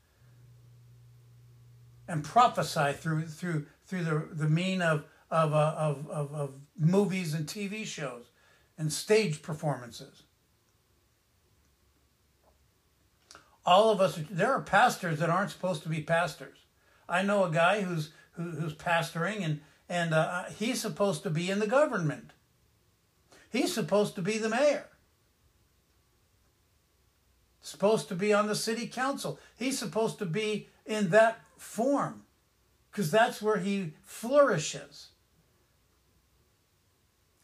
and 2.07 2.25
prophesy 2.25 2.93
through, 2.93 3.27
through, 3.27 3.67
through 3.87 4.05
the, 4.05 4.29
the 4.33 4.49
mean 4.49 4.83
of, 4.83 5.05
of, 5.31 5.55
uh, 5.55 5.75
of, 5.77 6.11
of, 6.11 6.35
of 6.35 6.55
movies 6.77 7.35
and 7.35 7.47
TV 7.47 7.85
shows 7.85 8.27
and 8.77 8.93
stage 8.93 9.43
performances. 9.43 10.25
All 13.65 13.91
of 13.91 14.01
us, 14.01 14.19
there 14.31 14.53
are 14.53 14.63
pastors 14.63 15.21
that 15.21 15.31
aren't 15.31 15.51
supposed 15.51 15.83
to 15.85 15.89
be 15.89 16.01
pastors. 16.01 16.59
I 17.09 17.23
know 17.23 17.45
a 17.45 17.51
guy 17.51 17.83
who's 17.83 18.11
who, 18.33 18.51
who's 18.51 18.75
pastoring, 18.75 19.45
and 19.45 19.61
and 19.91 20.15
uh, 20.15 20.45
he's 20.45 20.81
supposed 20.81 21.25
to 21.25 21.31
be 21.31 21.51
in 21.51 21.59
the 21.59 21.67
government. 21.67 22.31
He's 23.51 23.75
supposed 23.75 24.15
to 24.15 24.23
be 24.23 24.39
the 24.39 24.49
mayor. 24.49 24.87
Supposed 27.61 28.09
to 28.09 28.15
be 28.15 28.33
on 28.33 28.47
the 28.47 28.55
city 28.55 28.87
council. 28.87 29.41
He's 29.59 29.81
supposed 29.81 30.21
to 30.21 30.27
be 30.27 30.69
in 30.87 31.11
that 31.11 31.41
form 31.57 32.23
because 32.91 33.11
that's 33.11 33.43
where 33.43 33.59
he 33.59 33.95
flourishes. 34.05 35.09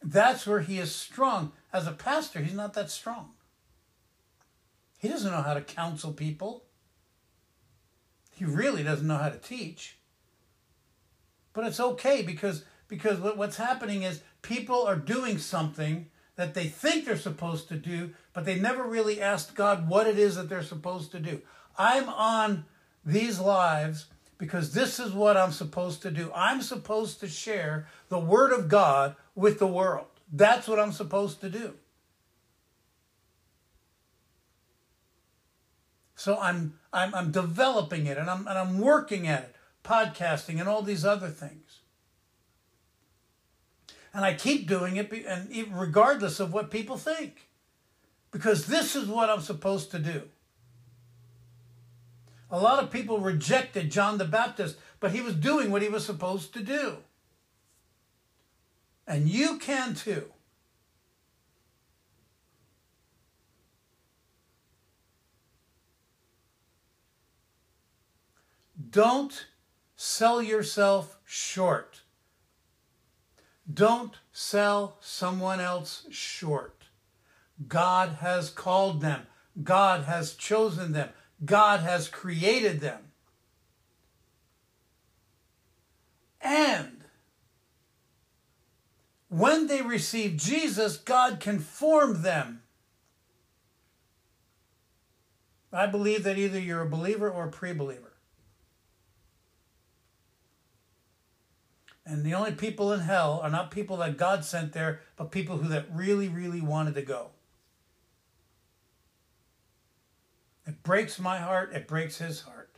That's 0.01 0.47
where 0.47 0.61
he 0.61 0.79
is 0.79 0.95
strong. 0.95 1.51
As 1.73 1.85
a 1.85 1.91
pastor, 1.91 2.39
he's 2.39 2.53
not 2.53 2.73
that 2.75 2.89
strong. 2.89 3.31
He 4.97 5.09
doesn't 5.09 5.29
know 5.29 5.41
how 5.41 5.53
to 5.53 5.61
counsel 5.61 6.13
people. 6.13 6.63
He 8.31 8.45
really 8.45 8.83
doesn't 8.83 9.05
know 9.05 9.17
how 9.17 9.29
to 9.29 9.37
teach. 9.37 9.97
But 11.57 11.65
it's 11.65 11.79
okay 11.79 12.21
because 12.21 12.65
because 12.87 13.19
what's 13.19 13.57
happening 13.57 14.03
is 14.03 14.21
people 14.43 14.83
are 14.83 14.95
doing 14.95 15.39
something 15.39 16.05
that 16.35 16.53
they 16.53 16.65
think 16.65 17.03
they're 17.05 17.17
supposed 17.17 17.67
to 17.69 17.77
do, 17.77 18.11
but 18.31 18.45
they 18.45 18.59
never 18.59 18.83
really 18.83 19.19
asked 19.19 19.55
God 19.55 19.89
what 19.89 20.05
it 20.05 20.19
is 20.19 20.35
that 20.35 20.49
they're 20.49 20.61
supposed 20.61 21.11
to 21.13 21.19
do. 21.19 21.41
I'm 21.75 22.09
on 22.09 22.65
these 23.03 23.39
lives 23.39 24.05
because 24.37 24.75
this 24.75 24.99
is 24.99 25.13
what 25.13 25.35
I'm 25.35 25.51
supposed 25.51 26.03
to 26.03 26.11
do. 26.11 26.31
I'm 26.35 26.61
supposed 26.61 27.21
to 27.21 27.27
share 27.27 27.87
the 28.09 28.19
Word 28.19 28.51
of 28.51 28.69
God 28.69 29.15
with 29.33 29.57
the 29.57 29.65
world. 29.65 30.05
That's 30.31 30.67
what 30.67 30.79
I'm 30.79 30.91
supposed 30.91 31.41
to 31.41 31.49
do. 31.49 31.73
So 36.13 36.37
I'm, 36.39 36.77
I'm, 36.93 37.15
I'm 37.15 37.31
developing 37.31 38.05
it 38.05 38.19
and 38.19 38.29
I'm, 38.29 38.47
and 38.47 38.59
I'm 38.59 38.77
working 38.77 39.27
at 39.27 39.41
it, 39.41 39.55
podcasting 39.87 40.59
and 40.59 40.67
all 40.67 40.81
these 40.81 41.05
other 41.05 41.29
things. 41.29 41.79
And 44.13 44.25
I 44.25 44.33
keep 44.33 44.67
doing 44.67 44.97
it, 44.97 45.11
and 45.11 45.79
regardless 45.79 46.39
of 46.39 46.51
what 46.51 46.71
people 46.71 46.97
think, 46.97 47.47
because 48.31 48.65
this 48.65 48.95
is 48.95 49.07
what 49.07 49.29
I'm 49.29 49.41
supposed 49.41 49.91
to 49.91 49.99
do. 49.99 50.23
A 52.49 52.59
lot 52.59 52.81
of 52.81 52.91
people 52.91 53.19
rejected 53.19 53.91
John 53.91 54.17
the 54.17 54.25
Baptist, 54.25 54.77
but 54.99 55.11
he 55.11 55.21
was 55.21 55.35
doing 55.35 55.69
what 55.69 55.81
he 55.81 55.89
was 55.89 56.05
supposed 56.05 56.53
to 56.53 56.63
do. 56.63 56.97
And 59.05 59.27
you 59.29 59.57
can 59.57 59.93
too. 59.93 60.25
Don't 68.89 69.45
sell 69.97 70.41
yourself 70.41 71.17
short. 71.25 72.01
Don't 73.71 74.13
sell 74.31 74.97
someone 75.01 75.59
else 75.59 76.05
short. 76.09 76.83
God 77.67 78.17
has 78.21 78.49
called 78.49 79.01
them. 79.01 79.23
God 79.61 80.03
has 80.03 80.35
chosen 80.35 80.93
them. 80.93 81.09
God 81.43 81.81
has 81.81 82.07
created 82.07 82.79
them. 82.79 82.99
And 86.39 87.03
when 89.27 89.67
they 89.67 89.81
receive 89.81 90.37
Jesus, 90.37 90.95
God 90.95 91.39
conformed 91.39 92.23
them. 92.23 92.61
I 95.73 95.87
believe 95.87 96.23
that 96.23 96.37
either 96.37 96.59
you're 96.59 96.83
a 96.83 96.89
believer 96.89 97.29
or 97.29 97.47
a 97.47 97.51
pre 97.51 97.73
believer. 97.73 98.13
And 102.07 102.23
the 102.23 102.33
only 102.33 102.53
people 102.53 102.93
in 102.93 103.01
hell 103.01 103.41
are 103.43 103.49
not 103.49 103.69
people 103.69 103.97
that 103.97 104.15
God 104.15 104.45
sent 104.45 104.71
there, 104.71 105.01
but 105.17 105.29
people 105.29 105.57
who 105.57 105.67
that 105.67 105.87
really, 105.91 106.29
really 106.29 106.61
wanted 106.61 106.95
to 106.95 107.01
go. 107.01 107.31
It 110.65 110.83
breaks 110.83 111.19
my 111.19 111.39
heart, 111.39 111.73
it 111.73 111.85
breaks 111.85 112.19
his 112.19 112.41
heart. 112.41 112.77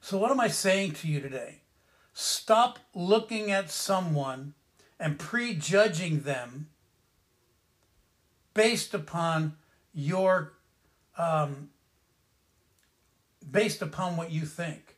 So, 0.00 0.16
what 0.16 0.30
am 0.30 0.38
I 0.38 0.48
saying 0.48 0.92
to 0.92 1.08
you 1.08 1.20
today? 1.20 1.62
Stop 2.12 2.78
looking 2.94 3.50
at 3.50 3.68
someone 3.68 4.54
and 5.00 5.18
prejudging 5.18 6.20
them 6.20 6.68
based 8.54 8.94
upon 8.94 9.54
your 9.92 10.52
um, 11.18 11.70
based 13.42 13.82
upon 13.82 14.16
what 14.16 14.30
you 14.30 14.46
think. 14.46 14.96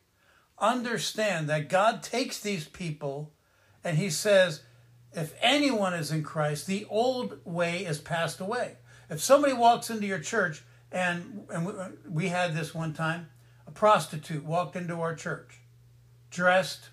Understand 0.57 1.49
that 1.49 1.69
God 1.69 2.01
takes 2.01 2.39
these 2.39 2.67
people 2.67 3.33
and 3.83 3.97
He 3.97 4.09
says, 4.09 4.61
if 5.13 5.33
anyone 5.41 5.93
is 5.93 6.11
in 6.11 6.23
Christ, 6.23 6.67
the 6.67 6.85
old 6.89 7.39
way 7.45 7.85
is 7.85 7.99
passed 7.99 8.39
away. 8.39 8.75
If 9.09 9.21
somebody 9.21 9.53
walks 9.53 9.89
into 9.89 10.07
your 10.07 10.19
church, 10.19 10.63
and, 10.91 11.45
and 11.49 11.65
we, 11.65 11.73
we 12.09 12.27
had 12.27 12.53
this 12.53 12.73
one 12.73 12.93
time, 12.93 13.29
a 13.67 13.71
prostitute 13.71 14.43
walked 14.43 14.75
into 14.75 14.99
our 15.01 15.15
church, 15.15 15.59
dressed, 16.31 16.89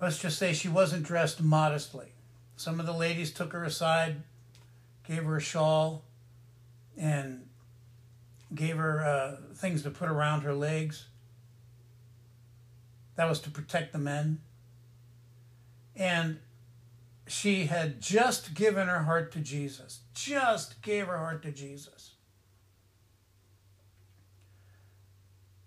let's 0.00 0.18
just 0.18 0.38
say 0.38 0.52
she 0.52 0.68
wasn't 0.68 1.04
dressed 1.04 1.40
modestly. 1.40 2.12
Some 2.56 2.80
of 2.80 2.86
the 2.86 2.92
ladies 2.92 3.32
took 3.32 3.52
her 3.52 3.64
aside, 3.64 4.22
gave 5.06 5.24
her 5.24 5.36
a 5.36 5.40
shawl, 5.40 6.04
and 6.96 7.48
gave 8.54 8.76
her 8.76 9.04
uh, 9.04 9.54
things 9.54 9.82
to 9.82 9.90
put 9.90 10.08
around 10.08 10.42
her 10.42 10.54
legs. 10.54 11.06
That 13.16 13.28
was 13.28 13.40
to 13.40 13.50
protect 13.50 13.92
the 13.92 13.98
men. 13.98 14.40
And 15.94 16.38
she 17.26 17.66
had 17.66 18.00
just 18.00 18.54
given 18.54 18.88
her 18.88 19.02
heart 19.04 19.32
to 19.32 19.40
Jesus, 19.40 20.00
just 20.14 20.82
gave 20.82 21.06
her 21.06 21.18
heart 21.18 21.42
to 21.42 21.52
Jesus. 21.52 22.12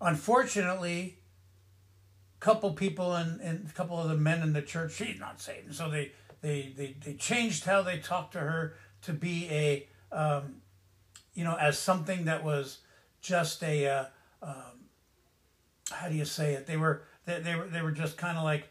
Unfortunately, 0.00 1.18
a 2.40 2.44
couple 2.44 2.72
people 2.74 3.14
and, 3.14 3.68
a 3.68 3.72
couple 3.72 3.98
of 3.98 4.08
the 4.08 4.16
men 4.16 4.42
in 4.42 4.52
the 4.52 4.62
church, 4.62 4.92
she's 4.92 5.18
not 5.18 5.40
saved. 5.40 5.74
So 5.74 5.90
they, 5.90 6.12
they, 6.42 6.72
they, 6.76 6.96
they 7.02 7.14
changed 7.14 7.64
how 7.64 7.82
they 7.82 7.98
talked 7.98 8.32
to 8.34 8.40
her 8.40 8.74
to 9.02 9.12
be 9.12 9.48
a, 9.50 9.88
um, 10.12 10.56
you 11.36 11.44
know, 11.44 11.54
as 11.54 11.78
something 11.78 12.24
that 12.24 12.42
was 12.42 12.78
just 13.20 13.62
a, 13.62 13.86
uh, 13.86 14.04
um, 14.42 14.88
how 15.92 16.08
do 16.08 16.16
you 16.16 16.24
say 16.24 16.54
it? 16.54 16.66
They 16.66 16.76
were, 16.76 17.04
they, 17.26 17.38
they 17.38 17.54
were, 17.54 17.68
they 17.68 17.82
were 17.82 17.92
just 17.92 18.16
kind 18.16 18.36
of 18.36 18.42
like, 18.42 18.68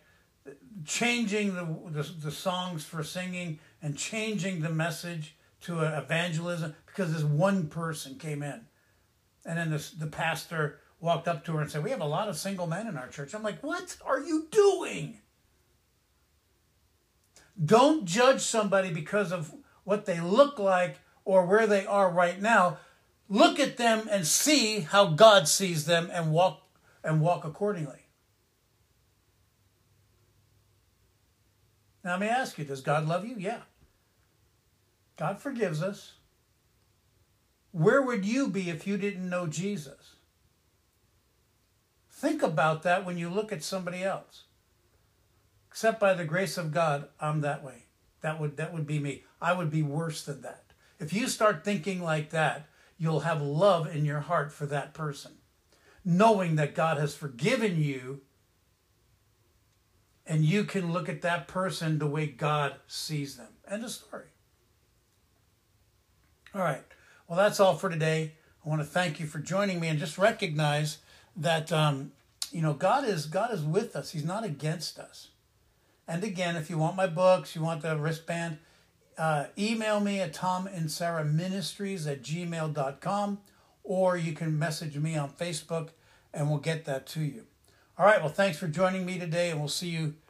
changing 0.86 1.56
the, 1.56 1.66
the, 1.90 2.04
the 2.24 2.32
songs 2.32 2.84
for 2.84 3.04
singing 3.04 3.60
and 3.82 3.98
changing 3.98 4.62
the 4.62 4.70
message 4.70 5.36
to 5.62 5.82
evangelism 5.82 6.76
because 6.86 7.14
this 7.14 7.24
one 7.24 7.68
person 7.68 8.18
came 8.18 8.44
in. 8.44 8.62
And 9.46 9.58
then 9.58 9.72
this, 9.72 9.92
the 9.92 10.08
pastor 10.08 10.80
walked 11.00 11.28
up 11.28 11.46
to 11.46 11.54
her 11.54 11.62
and 11.62 11.72
said, 11.72 11.84
We 11.84 11.92
have 11.92 12.02
a 12.02 12.06
lot 12.06 12.28
of 12.28 12.38
single 12.38 12.68
men 12.68 12.88
in 12.88 12.98
our 12.98 13.08
church. 13.08 13.34
I'm 13.34 13.44
like, 13.44 13.64
What 13.64 13.98
are 14.06 14.20
you 14.20 14.48
doing? 14.52 15.20
Don't 17.64 18.06
judge 18.06 18.42
somebody 18.42 18.92
because 18.92 19.32
of 19.32 19.54
what 19.84 20.06
they 20.06 20.20
look 20.20 20.60
like 20.60 20.98
or 21.26 21.46
where 21.46 21.68
they 21.68 21.86
are 21.86 22.10
right 22.10 22.42
now. 22.42 22.78
Look 23.28 23.60
at 23.60 23.78
them 23.78 24.08
and 24.10 24.26
see 24.26 24.82
how 24.82 25.08
God 25.08 25.48
sees 25.48 25.86
them 25.86 26.10
and 26.14 26.32
walk 26.32 26.62
and 27.04 27.20
walk 27.20 27.44
accordingly. 27.44 28.06
Now, 32.04 32.12
let 32.12 32.20
me 32.20 32.28
ask 32.28 32.58
you 32.58 32.66
does 32.66 32.82
God 32.82 33.08
love 33.08 33.26
you? 33.26 33.36
Yeah. 33.38 33.62
God 35.18 35.40
forgives 35.40 35.82
us. 35.82 36.14
Where 37.72 38.02
would 38.02 38.26
you 38.26 38.48
be 38.48 38.70
if 38.70 38.86
you 38.86 38.98
didn't 38.98 39.30
know 39.30 39.48
Jesus? 39.48 40.16
Think 42.12 42.44
about 42.44 42.84
that 42.84 43.06
when 43.06 43.18
you 43.18 43.30
look 43.30 43.52
at 43.52 43.64
somebody 43.64 44.04
else. 44.04 44.44
Except 45.70 46.00
by 46.00 46.14
the 46.14 46.26
grace 46.26 46.58
of 46.58 46.72
God, 46.72 47.10
I'm 47.20 47.42
that 47.42 47.64
way. 47.64 47.86
That 48.22 48.40
would 48.40 48.58
that 48.58 48.74
would 48.74 48.88
be 48.88 49.00
me. 49.00 49.24
I 49.42 49.54
would 49.54 49.70
be 49.70 49.84
worse 49.84 50.24
than 50.24 50.42
that. 50.42 50.65
If 51.00 51.14
you 51.14 51.28
start 51.28 51.64
thinking 51.64 52.02
like 52.02 52.30
that, 52.30 52.68
you'll 52.98 53.22
have 53.22 53.42
love 53.42 53.94
in 53.94 54.06
your 54.06 54.22
heart 54.22 54.52
for 54.52 54.66
that 54.68 54.94
person. 54.94 55.34
Knowing 56.04 56.56
that 56.56 56.76
God 56.76 56.98
has 56.98 57.16
forgiven 57.16 57.82
you 57.82 58.22
and 60.28 60.44
you 60.44 60.64
can 60.64 60.92
look 60.92 61.08
at 61.08 61.22
that 61.22 61.48
person 61.48 62.00
the 62.00 62.08
way 62.08 62.28
God 62.28 62.76
sees 62.88 63.38
them. 63.38 63.50
End 63.70 63.84
of 63.84 63.92
story. 63.92 64.28
All 66.54 66.62
right. 66.62 66.84
Well, 67.28 67.38
that's 67.38 67.60
all 67.60 67.76
for 67.76 67.90
today. 67.90 68.34
I 68.66 68.70
want 68.70 68.82
to 68.82 68.88
thank 68.88 69.20
you 69.20 69.28
for 69.28 69.40
joining 69.40 69.80
me 69.80 69.88
and 69.88 70.00
just 70.00 70.18
recognize 70.18 71.00
that 71.36 71.72
um, 71.72 72.12
you 72.52 72.62
know 72.62 72.74
God 72.74 73.04
is 73.04 73.26
God 73.26 73.54
is 73.54 73.62
with 73.62 73.96
us. 73.96 74.12
He's 74.12 74.24
not 74.24 74.44
against 74.44 74.98
us. 74.98 75.30
And 76.08 76.24
again, 76.24 76.56
if 76.56 76.70
you 76.70 76.78
want 76.78 76.96
my 76.96 77.08
books, 77.08 77.56
you 77.56 77.62
want 77.62 77.82
the 77.82 77.98
wristband, 77.98 78.60
uh, 79.18 79.46
email 79.58 80.00
me 80.00 80.20
at 80.20 80.34
Tom 80.34 80.68
and 80.68 80.92
Sarah 80.92 81.26
Ministries 81.26 82.06
at 82.08 82.22
gmail.com 82.22 83.40
or 83.84 84.18
you 84.18 84.34
can 84.34 84.58
message 84.58 84.98
me 84.98 85.16
on 85.16 85.30
Facebook 85.30 85.90
and 86.34 86.50
we'll 86.50 86.60
get 86.60 86.86
that 86.86 87.06
to 87.08 87.22
you. 87.22 87.46
All 87.98 88.06
right, 88.06 88.20
well, 88.20 88.30
thanks 88.30 88.58
for 88.58 88.68
joining 88.68 89.06
me 89.06 89.18
today, 89.18 89.52
and 89.52 89.60
we'll 89.60 89.70
see 89.70 89.88
you 89.88 90.16